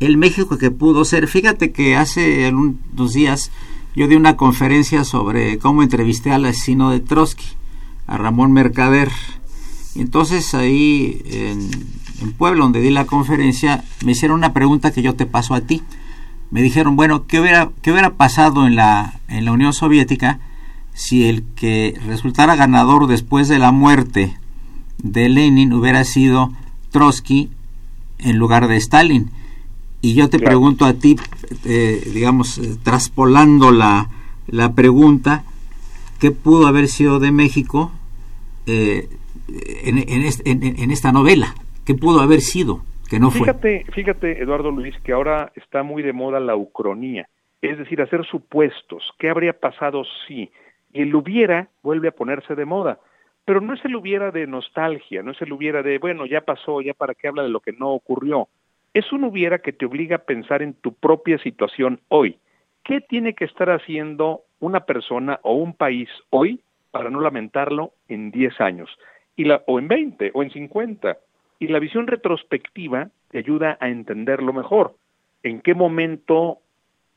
[0.00, 1.28] el México que pudo ser.
[1.28, 3.52] Fíjate que hace unos días
[3.94, 7.46] yo di una conferencia sobre cómo entrevisté al asesino de Trotsky,
[8.06, 9.08] a Ramón Mercader.
[9.94, 11.70] Entonces ahí en,
[12.22, 15.62] en Puebla, donde di la conferencia, me hicieron una pregunta que yo te paso a
[15.62, 15.82] ti.
[16.50, 20.40] Me dijeron, bueno, ¿qué hubiera, qué hubiera pasado en la, en la Unión Soviética
[20.94, 24.36] si el que resultara ganador después de la muerte
[24.98, 26.52] de Lenin hubiera sido
[26.90, 27.50] Trotsky
[28.18, 29.30] en lugar de Stalin.
[30.02, 31.16] Y yo te pregunto a ti,
[31.64, 34.08] eh, digamos, eh, traspolando la,
[34.46, 35.44] la pregunta,
[36.18, 37.92] ¿qué pudo haber sido de México
[38.66, 39.08] eh,
[39.84, 39.98] en,
[40.78, 41.54] en, esta novela?
[41.86, 42.82] ¿Qué pudo haber sido?
[43.08, 47.28] Que no fíjate, Fíjate, Eduardo Luis, que ahora está muy de moda la ucronía,
[47.60, 49.02] es decir, hacer supuestos.
[49.18, 50.50] ¿Qué habría pasado si?
[50.92, 52.98] El hubiera vuelve a ponerse de moda.
[53.44, 56.80] Pero no es el hubiera de nostalgia, no es el hubiera de, bueno, ya pasó,
[56.80, 58.48] ya para qué habla de lo que no ocurrió.
[58.94, 62.38] Es un hubiera que te obliga a pensar en tu propia situación hoy.
[62.84, 68.30] ¿Qué tiene que estar haciendo una persona o un país hoy para no lamentarlo en
[68.30, 68.88] 10 años?
[69.40, 71.16] Y la, o en 20 o en 50.
[71.58, 74.96] Y la visión retrospectiva te ayuda a entenderlo mejor.
[75.42, 76.58] ¿En qué momento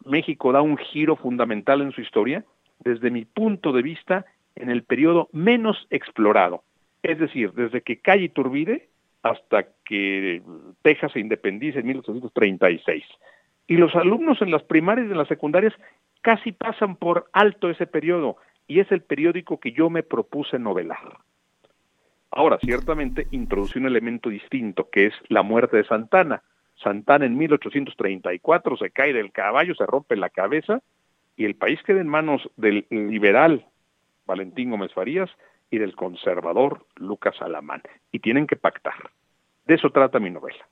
[0.05, 2.45] México da un giro fundamental en su historia?
[2.84, 6.63] desde mi punto de vista, en el periodo menos explorado.
[7.01, 8.89] Es decir, desde que cae Iturbide
[9.24, 10.41] hasta que
[10.82, 13.03] Texas se independice en 1836.
[13.67, 15.74] Y los alumnos en las primarias y en las secundarias
[16.21, 21.17] casi pasan por alto ese periodo, y es el periódico que yo me propuse novelar.
[22.36, 26.41] Ahora, ciertamente introduce un elemento distinto, que es la muerte de Santana.
[26.84, 30.81] Santana en 1834 se cae del caballo, se rompe la cabeza
[31.38, 33.65] y el país queda en manos del liberal
[34.25, 35.29] Valentín Gómez Farías
[35.69, 37.81] y del conservador Lucas Alamán.
[38.11, 39.11] Y tienen que pactar.
[39.65, 40.67] De eso trata mi novela.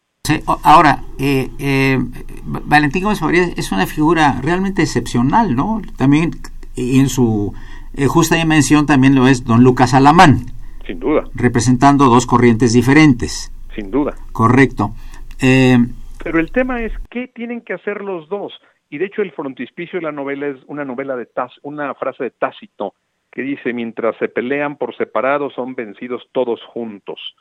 [0.64, 1.98] ahora, eh, eh,
[2.44, 5.82] Valentín Gómez Farías es una figura realmente excepcional, ¿no?
[5.98, 6.32] También
[6.76, 7.54] en su
[7.94, 10.46] eh, justa dimensión también lo es don Lucas Alamán.
[10.92, 11.24] Sin duda.
[11.34, 13.50] Representando dos corrientes diferentes.
[13.74, 14.14] Sin duda.
[14.34, 14.92] Correcto.
[15.40, 18.52] Pero el tema es, ¿qué tienen que hacer los dos?
[18.90, 21.30] Y de hecho el frontispicio de la novela es una novela de
[21.64, 22.94] una frase de Tácito
[23.32, 27.38] que dice, mientras se pelean por separado son vencidos todos juntos.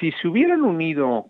[0.00, 1.26] Si se hubieran unido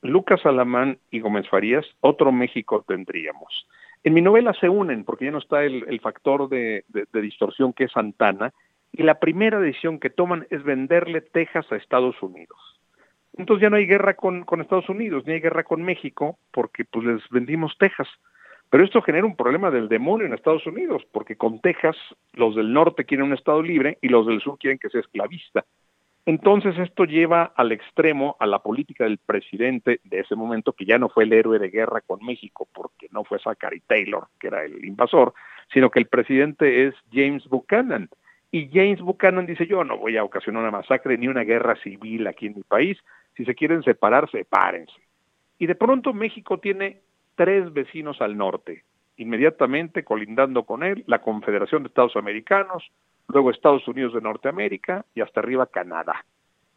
[0.00, 3.68] Lucas Alamán y Gómez Farías, otro México tendríamos.
[4.02, 7.84] En mi novela se unen, porque ya no está el, factor de, de, distorsión que
[7.84, 8.54] es Santana,
[8.92, 12.58] y la primera decisión que toman es venderle Texas a Estados Unidos.
[13.36, 16.84] Entonces ya no hay guerra con, con Estados Unidos, ni hay guerra con México, porque
[16.84, 18.08] pues les vendimos Texas.
[18.68, 21.96] Pero esto genera un problema del demonio en Estados Unidos, porque con Texas
[22.34, 25.64] los del norte quieren un Estado libre y los del sur quieren que sea esclavista.
[26.24, 30.98] Entonces esto lleva al extremo a la política del presidente de ese momento, que ya
[30.98, 34.64] no fue el héroe de guerra con México, porque no fue Zachary Taylor, que era
[34.64, 35.34] el invasor,
[35.72, 38.08] sino que el presidente es James Buchanan,
[38.54, 42.26] y James Buchanan dice, yo no voy a ocasionar una masacre ni una guerra civil
[42.26, 42.98] aquí en mi país,
[43.34, 44.92] si se quieren separar, sepárense.
[45.58, 47.00] Y de pronto México tiene
[47.34, 48.84] tres vecinos al norte,
[49.16, 52.84] inmediatamente colindando con él la Confederación de Estados Americanos,
[53.26, 56.22] luego Estados Unidos de Norteamérica y hasta arriba Canadá.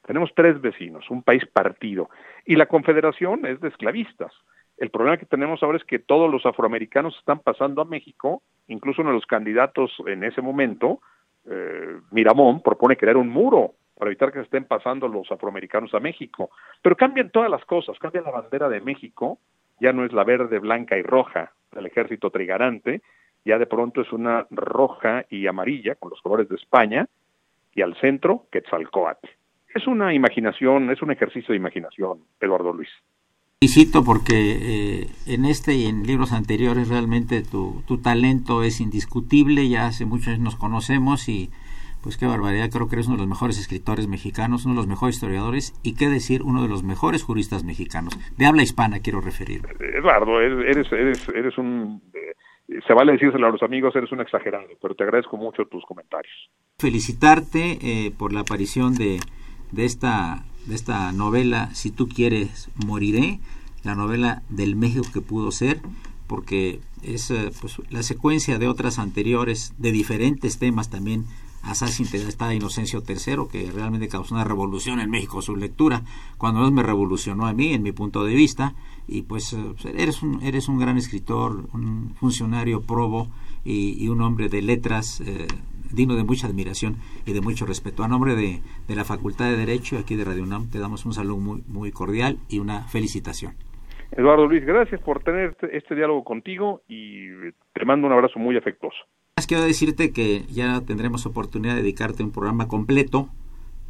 [0.05, 2.09] Tenemos tres vecinos, un país partido.
[2.45, 4.31] Y la Confederación es de esclavistas.
[4.77, 9.01] El problema que tenemos ahora es que todos los afroamericanos están pasando a México, incluso
[9.01, 11.01] uno de los candidatos en ese momento,
[11.49, 15.99] eh, Miramón, propone crear un muro para evitar que se estén pasando los afroamericanos a
[15.99, 16.49] México.
[16.81, 19.39] Pero cambian todas las cosas, cambia la bandera de México,
[19.79, 23.01] ya no es la verde, blanca y roja del ejército trigarante,
[23.43, 27.07] ya de pronto es una roja y amarilla con los colores de España
[27.73, 29.27] y al centro Quetzalcoatl.
[29.73, 32.89] Es una imaginación, es un ejercicio de imaginación, Eduardo Luis.
[33.61, 39.67] Felicito porque eh, en este y en libros anteriores realmente tu, tu talento es indiscutible,
[39.69, 41.49] ya hace muchos años nos conocemos y
[42.05, 44.87] pues qué barbaridad, creo que eres uno de los mejores escritores mexicanos, uno de los
[44.87, 48.13] mejores historiadores y qué decir, uno de los mejores juristas mexicanos.
[48.37, 49.69] De habla hispana quiero referirme.
[49.79, 52.03] Eduardo, eres, eres, eres un...
[52.13, 55.83] Eh, se vale decírselo a los amigos, eres un exagerado, pero te agradezco mucho tus
[55.85, 56.51] comentarios.
[56.77, 59.17] Felicitarte eh, por la aparición de,
[59.71, 63.39] de, esta, de esta novela, Si tú quieres, moriré,
[63.83, 65.81] la novela del México que pudo ser,
[66.27, 71.25] porque es eh, pues, la secuencia de otras anteriores, de diferentes temas también
[71.65, 76.03] Assassin está Inocencio III, que realmente causó una revolución en México su lectura,
[76.37, 78.75] cuando no me revolucionó a mí, en mi punto de vista,
[79.07, 83.29] y pues eh, eres un, eres un gran escritor, un funcionario probo
[83.63, 85.47] y, un hombre de letras eh,
[85.95, 88.03] digno de mucha admiración y de mucho respeto.
[88.03, 91.13] A nombre de, de, la Facultad de Derecho aquí de Radio UNAM te damos un
[91.13, 93.53] saludo muy, muy cordial y una felicitación.
[94.11, 97.27] Eduardo Luis, gracias por tener este, este diálogo contigo y
[97.73, 98.97] te mando un abrazo muy afectuoso.
[99.47, 103.29] Quiero decirte que ya tendremos oportunidad de dedicarte un programa completo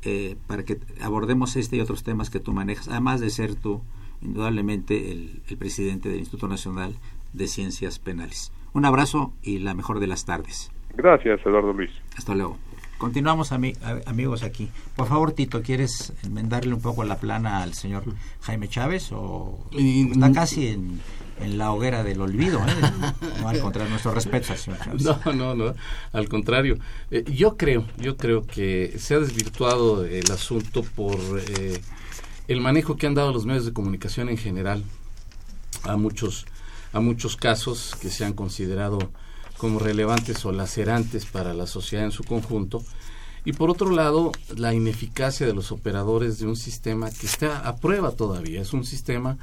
[0.01, 3.82] eh, para que abordemos este y otros temas que tú manejas, además de ser tú
[4.22, 6.95] indudablemente el, presidente del Instituto Nacional
[7.34, 8.51] de Ciencias Penales.
[8.74, 10.72] Un abrazo y la mejor de las tardes.
[10.98, 11.91] Gracias, Eduardo Luis.
[12.18, 12.58] Hasta luego.
[12.98, 14.70] Continuamos, amigos, aquí.
[14.96, 18.04] Por favor, Tito, ¿quieres enmendarle un poco la plana al señor
[18.41, 19.12] Jaime Chávez?
[19.12, 21.02] o Está casi en
[21.39, 22.60] en la hoguera del olvido.
[22.60, 22.72] ¿eh?
[23.41, 25.74] No, al contrario, nuestro respeto al señor No, no, no,
[26.14, 26.78] al contrario.
[27.12, 31.18] Eh, yo creo, yo creo que se ha desvirtuado el asunto por
[31.60, 31.82] eh,
[32.48, 34.84] el manejo que han dado los medios de comunicación en general
[35.84, 36.46] a muchos,
[36.93, 39.00] a muchos casos que se han considerado
[39.58, 42.84] como relevantes o lacerantes para la sociedad en su conjunto.
[43.45, 47.76] Y por otro lado, la ineficacia de los operadores de un sistema que está a
[47.78, 48.62] prueba todavía.
[48.62, 49.38] Es un sistema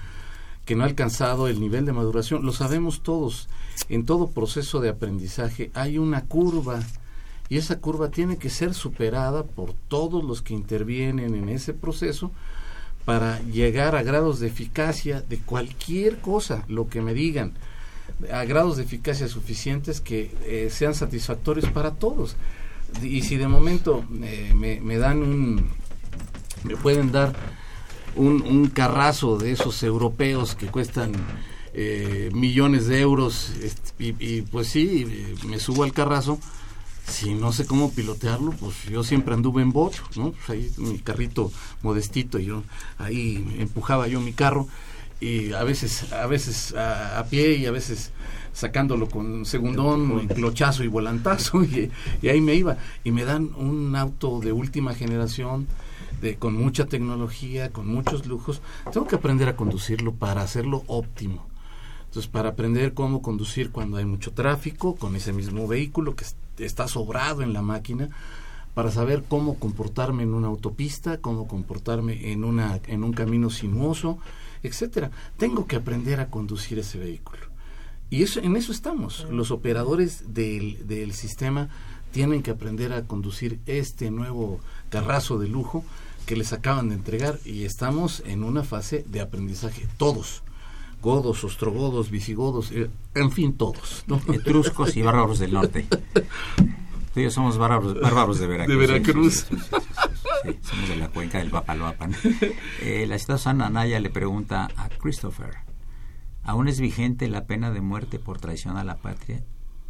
[0.64, 2.44] que no ha alcanzado el nivel de maduración.
[2.44, 3.48] Lo sabemos todos.
[3.88, 6.80] En todo proceso de aprendizaje hay una curva
[7.48, 12.30] y esa curva tiene que ser superada por todos los que intervienen en ese proceso
[13.04, 17.52] para llegar a grados de eficacia de cualquier cosa, lo que me digan,
[18.32, 22.36] a grados de eficacia suficientes que eh, sean satisfactorios para todos.
[23.02, 25.70] Y si de momento eh, me, me dan un,
[26.64, 27.34] me pueden dar
[28.16, 31.12] un, un carrazo de esos europeos que cuestan
[31.74, 33.52] eh, millones de euros
[33.98, 36.38] y, y, pues sí, me subo al carrazo.
[37.06, 40.32] Si no sé cómo pilotearlo, pues yo siempre anduve en bocho, ¿no?
[40.32, 41.50] Pues ahí mi carrito
[41.82, 42.62] modestito, yo
[42.98, 44.68] ahí empujaba yo mi carro
[45.22, 48.10] y a veces a veces a, pie y a veces
[48.52, 52.76] sacándolo con segundón, clochazo y volantazo y, y, ahí me iba.
[53.04, 55.66] Y me dan un auto de última generación
[56.38, 58.62] con mucha tecnología, con muchos lujos,
[58.92, 61.46] tengo que aprender a conducirlo para hacerlo óptimo.
[62.04, 66.24] Entonces, para aprender cómo conducir cuando hay mucho tráfico con ese mismo vehículo que
[66.64, 68.10] está sobrado en la máquina,
[68.74, 74.18] para saber cómo comportarme en una autopista, cómo comportarme en, una, en un camino sinuoso,
[74.62, 75.10] etcétera.
[75.36, 77.42] Tengo que aprender a conducir ese vehículo.
[78.10, 79.26] Y eso, en eso estamos.
[79.30, 81.68] Los operadores del, del sistema
[82.12, 84.60] tienen que aprender a conducir este nuevo
[84.90, 85.84] carrazo de lujo
[86.26, 90.42] que les acaban de entregar y estamos en una fase de aprendizaje todos
[91.02, 94.04] godos, ostrogodos, visigodos, eh, en fin, todos.
[94.32, 95.86] Etruscos y bárbaros del norte.
[97.12, 98.68] Tú y yo somos bárbaros, de Veracruz.
[98.68, 99.46] De Veracruz.
[100.62, 102.14] somos de la cuenca del Papaloapan.
[102.80, 105.56] Eh, la ciudad Anaya le pregunta a Christopher,
[106.42, 109.44] ¿aún es vigente la pena de muerte por traición a la patria?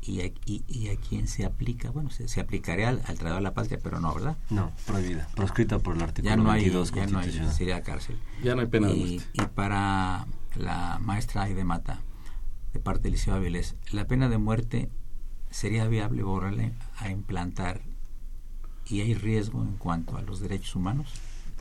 [0.05, 3.45] y a, y, a quién se aplica, bueno, se, se aplicaría al, al traidor de
[3.45, 4.37] la patria, pero no, ¿verdad?
[4.51, 8.19] No, prohibida, proscrita por el artículo ya no hay, ya no hay, sería cárcel.
[8.43, 9.27] Ya no hay pena de muerte.
[9.33, 12.01] Y, para la maestra de Mata,
[12.73, 14.91] de parte del Liceo Avilés, ¿la pena de muerte
[15.51, 17.81] sería viable borrarle a implantar
[18.87, 21.09] y hay riesgo en cuanto a los derechos humanos?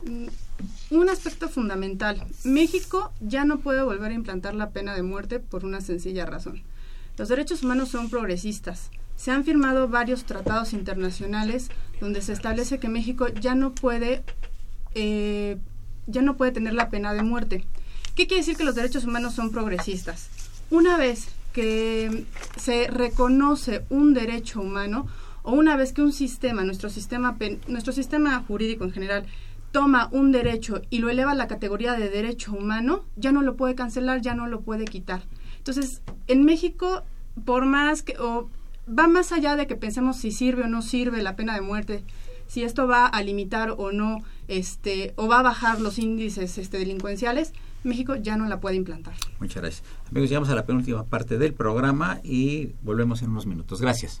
[0.06, 2.26] Mm, un aspecto fundamental.
[2.44, 6.62] México ya no puede volver a implantar la pena de muerte por una sencilla razón
[7.18, 8.90] los derechos humanos son progresistas.
[9.16, 11.68] Se han firmado varios tratados internacionales
[12.00, 14.24] donde se establece que México ya no puede,
[14.94, 15.58] eh,
[16.06, 17.64] ya no puede tener la pena de muerte.
[18.14, 20.28] ¿Qué quiere decir que los derechos humanos son progresistas?
[20.70, 22.24] Una vez que
[22.56, 25.06] se reconoce un derecho humano
[25.42, 27.36] o una vez que un sistema, nuestro sistema,
[27.68, 29.26] nuestro sistema jurídico en general,
[29.72, 33.56] toma un derecho y lo eleva a la categoría de derecho humano, ya no lo
[33.56, 35.22] puede cancelar, ya no lo puede quitar.
[35.58, 37.02] Entonces, en México,
[37.44, 38.50] por más que, o
[38.86, 42.04] va más allá de que pensemos si sirve o no sirve la pena de muerte,
[42.46, 46.78] si esto va a limitar o no, este, o va a bajar los índices este,
[46.78, 49.14] delincuenciales, México ya no la puede implantar.
[49.40, 49.84] Muchas gracias.
[50.10, 53.80] Amigos, llegamos a la penúltima parte del programa y volvemos en unos minutos.
[53.80, 54.20] Gracias.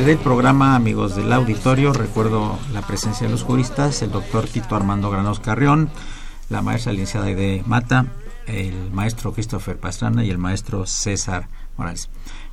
[0.00, 4.74] Parte del programa, amigos del auditorio, recuerdo la presencia de los juristas, el doctor Tito
[4.74, 5.90] Armando Granos Carrión,
[6.48, 8.06] la maestra licenciada de Mata,
[8.46, 12.08] el maestro Christopher Pastrana y el maestro César Morales.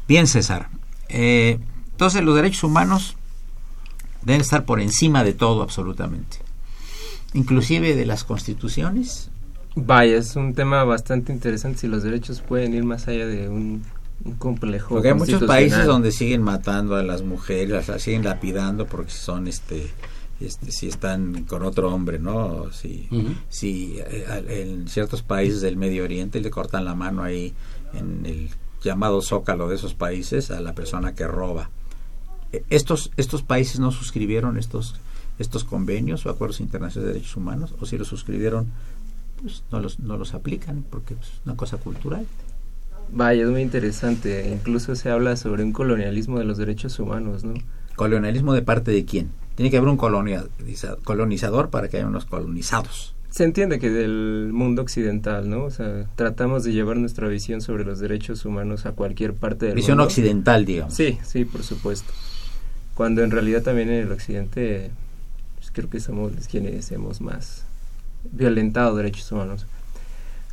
[0.09, 0.67] Bien, César.
[1.07, 1.59] Eh,
[1.91, 3.15] entonces, los derechos humanos
[4.23, 6.39] deben estar por encima de todo, absolutamente.
[7.33, 9.29] Inclusive de las constituciones.
[9.75, 13.83] Vaya, es un tema bastante interesante si los derechos pueden ir más allá de un
[14.37, 14.89] complejo.
[14.89, 19.47] Porque hay muchos países donde siguen matando a las mujeres, las siguen lapidando porque son
[19.47, 19.91] este
[20.39, 22.71] este, si están con otro hombre, ¿no?
[22.71, 23.09] Si,
[23.49, 27.53] si eh, en ciertos países del Medio Oriente le cortan la mano ahí
[27.93, 28.49] en el
[28.83, 31.71] llamado zócalo de esos países a la persona que roba.
[32.53, 34.95] E, estos, estos países no suscribieron estos,
[35.39, 38.67] estos convenios o acuerdos internacionales de derechos humanos, o si los suscribieron,
[39.41, 42.27] pues no los, no los aplican porque es una cosa cultural.
[43.11, 44.49] Vaya, es muy interesante.
[44.51, 47.53] Incluso se habla sobre un colonialismo de los derechos humanos, ¿no?
[47.95, 49.31] ¿Colonialismo de parte de quién?
[49.55, 53.15] Tiene que haber un colonizador para que haya unos colonizados.
[53.29, 55.63] Se entiende que del mundo occidental, ¿no?
[55.63, 59.75] O sea, tratamos de llevar nuestra visión sobre los derechos humanos a cualquier parte del
[59.75, 60.07] visión mundo.
[60.07, 60.93] Visión occidental, digamos.
[60.93, 62.13] Sí, sí, por supuesto.
[62.93, 64.91] Cuando en realidad también en el occidente
[65.57, 67.65] pues, creo que somos quienes hemos más
[68.31, 69.65] violentado derechos humanos.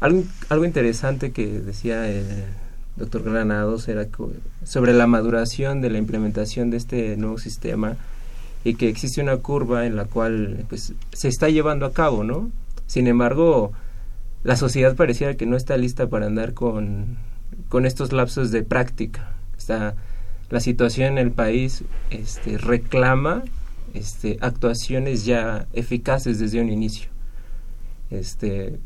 [0.01, 2.27] Algo, interesante que decía el
[2.97, 4.07] doctor Granados era
[4.65, 7.97] sobre la maduración de la implementación de este nuevo sistema
[8.65, 12.51] y que existe una curva en la cual pues, se está llevando a cabo, ¿no?
[12.87, 13.73] Sin embargo,
[14.43, 17.17] la sociedad pareciera que no está lista para andar con,
[17.69, 19.33] con estos lapsos de práctica.
[19.57, 19.95] Está,
[20.51, 23.43] la situación en el país este, reclama
[23.95, 27.09] este, actuaciones ya eficaces desde un inicio.
[28.11, 28.79] Este,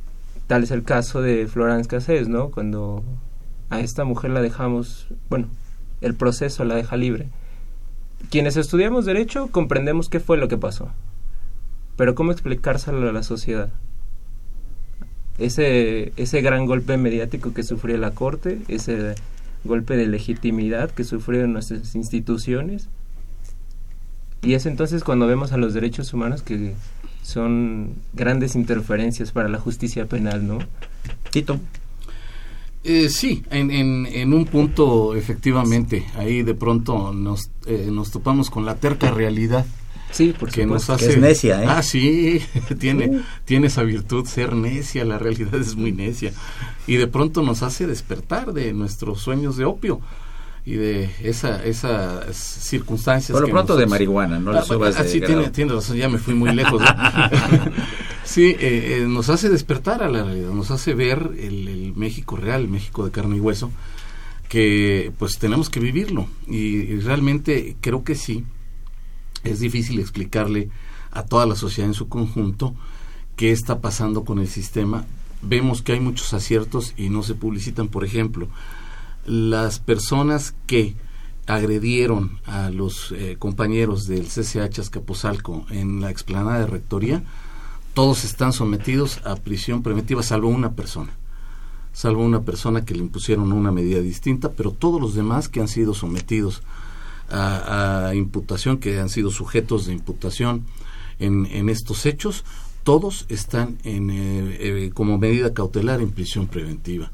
[0.49, 2.51] Tal es el caso de Florence Cassés, ¿no?
[2.51, 3.05] Cuando
[3.71, 5.49] a esta mujer la dejamos, bueno,
[6.01, 7.29] el proceso la deja libre.
[8.31, 10.91] Quienes estudiamos derecho comprendemos qué fue lo que pasó.
[11.97, 13.71] Pero ¿cómo explicárselo a la sociedad?
[15.37, 19.15] Ese, ese gran golpe mediático que sufrió la Corte, ese
[19.65, 22.89] golpe de legitimidad que sufrieron nuestras instituciones.
[24.43, 26.75] Y es entonces cuando vemos a los derechos humanos que
[27.23, 30.59] son grandes interferencias para la justicia penal, ¿no?
[31.31, 31.61] Tito.
[32.85, 33.71] Eh, sí, en,
[34.07, 39.67] en, un punto efectivamente, ahí de pronto nos, eh, nos topamos con la terca realidad.
[40.11, 41.11] Sí, porque nos hace...
[41.11, 41.67] es necia, ¿eh?
[41.69, 42.41] Ah, sí,
[42.79, 46.33] tiene, tiene esa virtud, ser necia, la realidad es muy necia.
[46.87, 50.01] Y de pronto nos hace despertar de nuestros sueños de opio
[50.69, 53.33] y de esa, esas circunstancias.
[53.33, 56.11] Por lo pronto de marihuana, no le ah, subas ah, sí, tiene, tiene, razón, ya
[56.11, 56.83] me fui muy lejos.
[58.25, 62.61] sí, eh, eh, nos hace despertar a la realidad, nos hace ver el, México real,
[62.61, 63.71] el México de carne y hueso,
[64.51, 66.29] que pues tenemos que vivirlo.
[66.47, 68.45] Y, realmente creo que sí,
[69.45, 70.69] es difícil explicarle
[71.13, 72.75] a toda la sociedad en su conjunto
[73.37, 75.07] qué está pasando con el sistema
[75.41, 77.89] vemos que hay muchos aciertos y no se publicitan.
[77.89, 78.49] Por ejemplo,
[79.29, 80.97] las personas que
[81.47, 87.23] agredieron a los eh, compañeros del CCH Azcapotzalco en la explanada de rectoría,
[87.95, 91.11] todos están sometidos a prisión preventiva, salvo una persona.
[91.93, 95.69] Salvo una persona que le impusieron una medida distinta, pero todos los demás que han
[95.69, 96.63] sido sometidos
[97.29, 100.65] a, imputación, que han sido sujetos de imputación
[101.19, 102.45] en, estos hechos,
[102.85, 107.11] todos están en, eh, eh, como medida cautelar en prisión preventiva.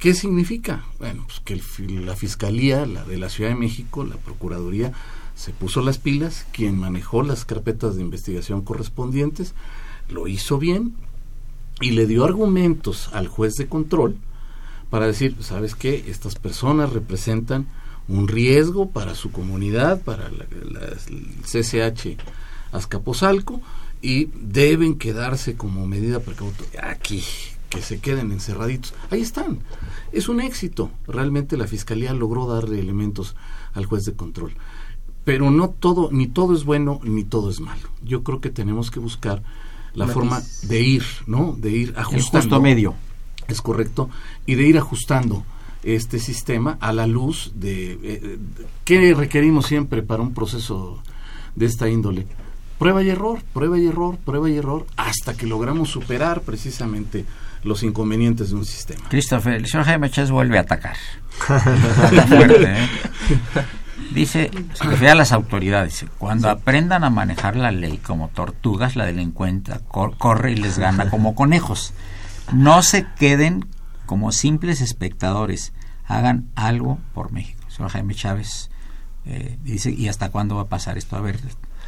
[0.00, 0.86] ¿Qué significa?
[0.98, 4.92] Bueno, pues que la Fiscalía la de la Ciudad de México, la Procuraduría,
[5.34, 9.52] se puso las pilas, quien manejó las carpetas de investigación correspondientes,
[10.08, 10.94] lo hizo bien
[11.82, 14.16] y le dio argumentos al juez de control
[14.88, 16.06] para decir, ¿sabes qué?
[16.08, 17.66] Estas personas representan
[18.08, 20.46] un riesgo para su comunidad, para el
[21.42, 22.16] CCH
[22.72, 23.60] Azcapotzalco,
[24.00, 27.22] y deben quedarse como medida precautoria aquí,
[27.70, 28.92] que se queden encerraditos.
[29.10, 29.60] Ahí están.
[30.12, 30.90] Es un éxito.
[31.06, 33.36] Realmente la Fiscalía logró darle elementos
[33.72, 34.52] al juez de control.
[35.24, 37.88] Pero no todo, ni todo es bueno, ni todo es malo.
[38.02, 39.42] Yo creo que tenemos que buscar
[39.94, 41.56] la forma de ir, ¿no?
[41.58, 42.16] De ir ajustando.
[42.16, 42.94] El justo medio.
[43.48, 44.10] Es correcto.
[44.46, 45.44] Y de ir ajustando
[45.82, 47.98] este sistema a la luz de...
[48.02, 48.38] Eh,
[48.84, 51.02] ¿Qué requerimos siempre para un proceso
[51.54, 52.26] de esta índole?
[52.80, 57.26] prueba y error, prueba y error, prueba y error, hasta que logramos superar precisamente
[57.62, 59.08] los inconvenientes de un sistema.
[59.08, 60.96] Christopher, el señor Jaime Chávez vuelve a atacar.
[62.28, 62.88] fuerte, ¿eh?
[64.12, 69.06] Dice, se refiere a las autoridades, cuando aprendan a manejar la ley como tortugas, la
[69.06, 71.92] delincuente corre y les gana como conejos.
[72.52, 73.66] No se queden
[74.06, 75.72] como simples espectadores,
[76.06, 77.62] hagan algo por México.
[77.68, 78.70] señor Jaime Chávez
[79.26, 81.14] eh, dice, ¿y hasta cuándo va a pasar esto?
[81.14, 81.38] A ver,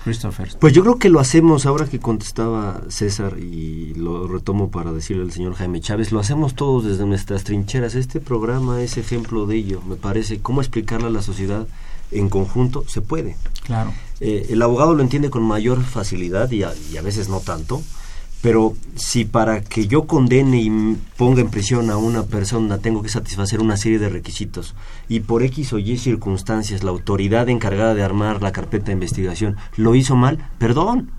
[0.04, 0.48] Christopher.
[0.58, 5.22] Pues yo creo que lo hacemos ahora que contestaba César y lo retomo para decirle
[5.22, 7.94] al señor Jaime Chávez, lo hacemos todos desde nuestras trincheras.
[7.94, 10.40] Este programa es ejemplo de ello, me parece.
[10.40, 11.66] ¿Cómo explicarle a la sociedad
[12.10, 12.84] en conjunto?
[12.88, 13.36] Se puede.
[13.64, 13.92] Claro.
[14.20, 17.82] Eh, el abogado lo entiende con mayor facilidad y a, y a veces no tanto.
[18.42, 23.08] Pero si para que yo condene y ponga en prisión a una persona tengo que
[23.08, 24.74] satisfacer una serie de requisitos
[25.08, 29.56] y por X o Y circunstancias la autoridad encargada de armar la carpeta de investigación
[29.76, 31.10] lo hizo mal, perdón,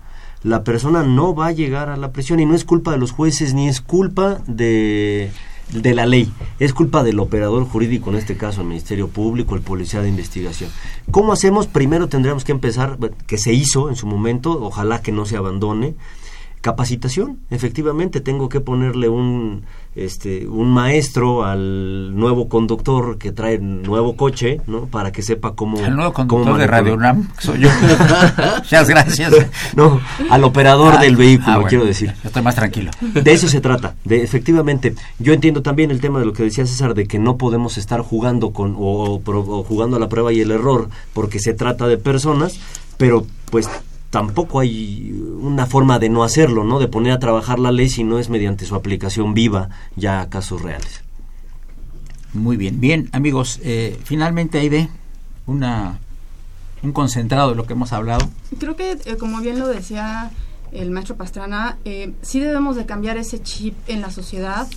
[0.42, 3.12] la persona no va a llegar a la prisión y no es culpa de los
[3.12, 5.30] jueces ni es culpa de,
[5.72, 9.62] de la ley, es culpa del operador jurídico, en este caso el Ministerio Público, el
[9.62, 10.70] Policía de Investigación.
[11.10, 11.66] ¿Cómo hacemos?
[11.66, 15.94] Primero tendríamos que empezar, que se hizo en su momento, ojalá que no se abandone,
[16.64, 24.16] capacitación efectivamente tengo que ponerle un este un maestro al nuevo conductor que trae nuevo
[24.16, 27.68] coche no para que sepa cómo el nuevo conductor de Radio UNAM soy yo.
[28.56, 29.30] Muchas gracias.
[29.76, 30.00] No
[30.30, 32.14] al operador ah, del vehículo ah, quiero decir.
[32.24, 32.92] estoy más tranquilo.
[33.12, 36.64] De eso se trata de efectivamente yo entiendo también el tema de lo que decía
[36.64, 39.20] César de que no podemos estar jugando con o
[39.68, 42.58] jugando a la prueba y el error porque se trata de personas
[42.96, 43.68] pero pues
[44.14, 45.10] tampoco hay
[45.40, 46.78] una forma de no hacerlo, ¿no?
[46.78, 50.30] De poner a trabajar la ley si no es mediante su aplicación viva ya a
[50.30, 51.02] casos reales.
[52.32, 54.88] Muy bien, bien amigos, eh, finalmente hay de
[55.48, 55.98] una
[56.84, 58.30] un concentrado de lo que hemos hablado.
[58.60, 60.30] Creo que eh, como bien lo decía
[60.70, 64.68] el maestro Pastrana, eh, sí debemos de cambiar ese chip en la sociedad.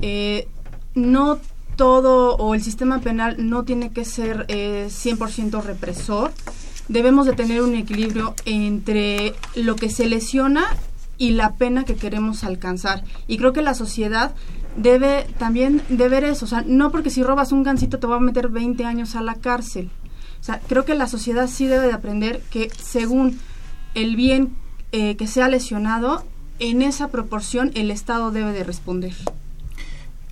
[0.00, 0.46] Eh,
[0.94, 1.40] no
[1.74, 6.32] todo o el sistema penal no tiene que ser 100% represor
[6.88, 10.66] debemos de tener un equilibrio entre lo que se lesiona
[11.18, 13.02] y la pena que queremos alcanzar.
[13.26, 14.34] Y creo que la sociedad
[14.76, 16.44] debe también de ver eso.
[16.44, 19.22] O sea, no porque si robas un gancito te va a meter 20 años a
[19.22, 19.90] la cárcel.
[20.40, 23.38] O sea, creo que la sociedad sí debe de aprender que según
[23.94, 24.54] el bien
[24.92, 26.24] eh, que sea lesionado,
[26.58, 29.14] en esa proporción el Estado debe de responder.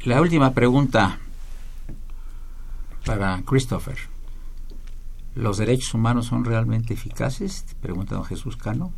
[0.04, 1.18] La última pregunta
[3.04, 4.13] para Christopher.
[5.34, 7.64] ¿Los derechos humanos son realmente eficaces?
[7.80, 8.92] Pregunta don Jesús Cano.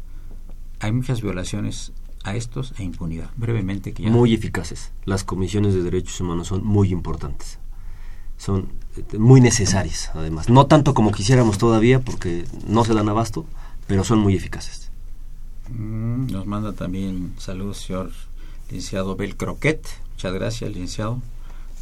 [0.80, 1.92] Hay muchas violaciones
[2.24, 3.30] a estos e impunidad.
[3.36, 3.92] Brevemente.
[3.92, 4.92] Que Muy eficaces.
[5.04, 7.58] Las comisiones de derechos humanos son muy importantes.
[8.36, 10.48] Son eh, muy necesarias, además.
[10.50, 13.46] No tanto como quisiéramos todavía, porque no se dan abasto,
[13.86, 14.90] pero son muy eficaces.
[15.70, 18.12] Mm, nos manda también saludos, señor
[18.68, 19.80] licenciado Bel Croquet.
[20.12, 21.20] Muchas gracias, licenciado,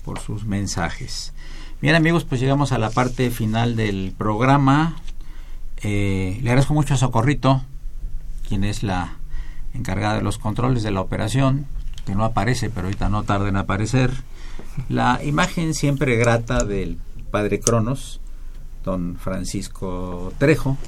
[0.05, 1.33] por sus mensajes.
[1.85, 4.97] Bien amigos, pues llegamos a la parte final del programa.
[5.83, 7.63] Eh, le agradezco mucho a Socorrito,
[8.49, 9.19] quien es la
[9.75, 11.67] encargada de los controles de la operación,
[12.07, 14.13] que no aparece, pero ahorita no tarda en aparecer.
[14.89, 16.97] La imagen siempre grata del
[17.31, 18.19] padre Cronos,
[18.83, 20.79] don Francisco Trejo.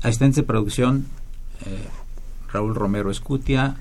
[0.00, 1.08] Asistente de producción,
[1.66, 1.88] eh,
[2.50, 3.76] Raúl Romero Escutia,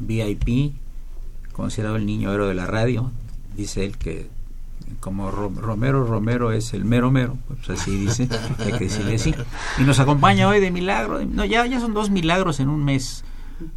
[0.00, 0.74] VIP,
[1.52, 3.12] considerado el niño héroe de la radio.
[3.54, 4.34] Dice él que
[5.00, 8.28] como Romero Romero es el mero mero, pues así dice,
[8.58, 9.34] hay que decirle así.
[9.78, 13.24] Y nos acompaña hoy de milagro, no, ya, ya son dos milagros en un mes,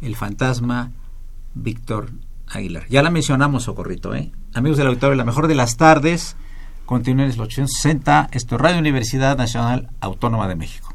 [0.00, 0.92] el fantasma
[1.54, 2.10] Víctor
[2.48, 2.86] Aguilar.
[2.88, 4.32] Ya la mencionamos, Socorrito, ¿eh?
[4.54, 6.36] Amigos del auditorio, la mejor de las tardes,
[6.86, 10.94] continúen en el 860, esto es Radio Universidad Nacional Autónoma de México.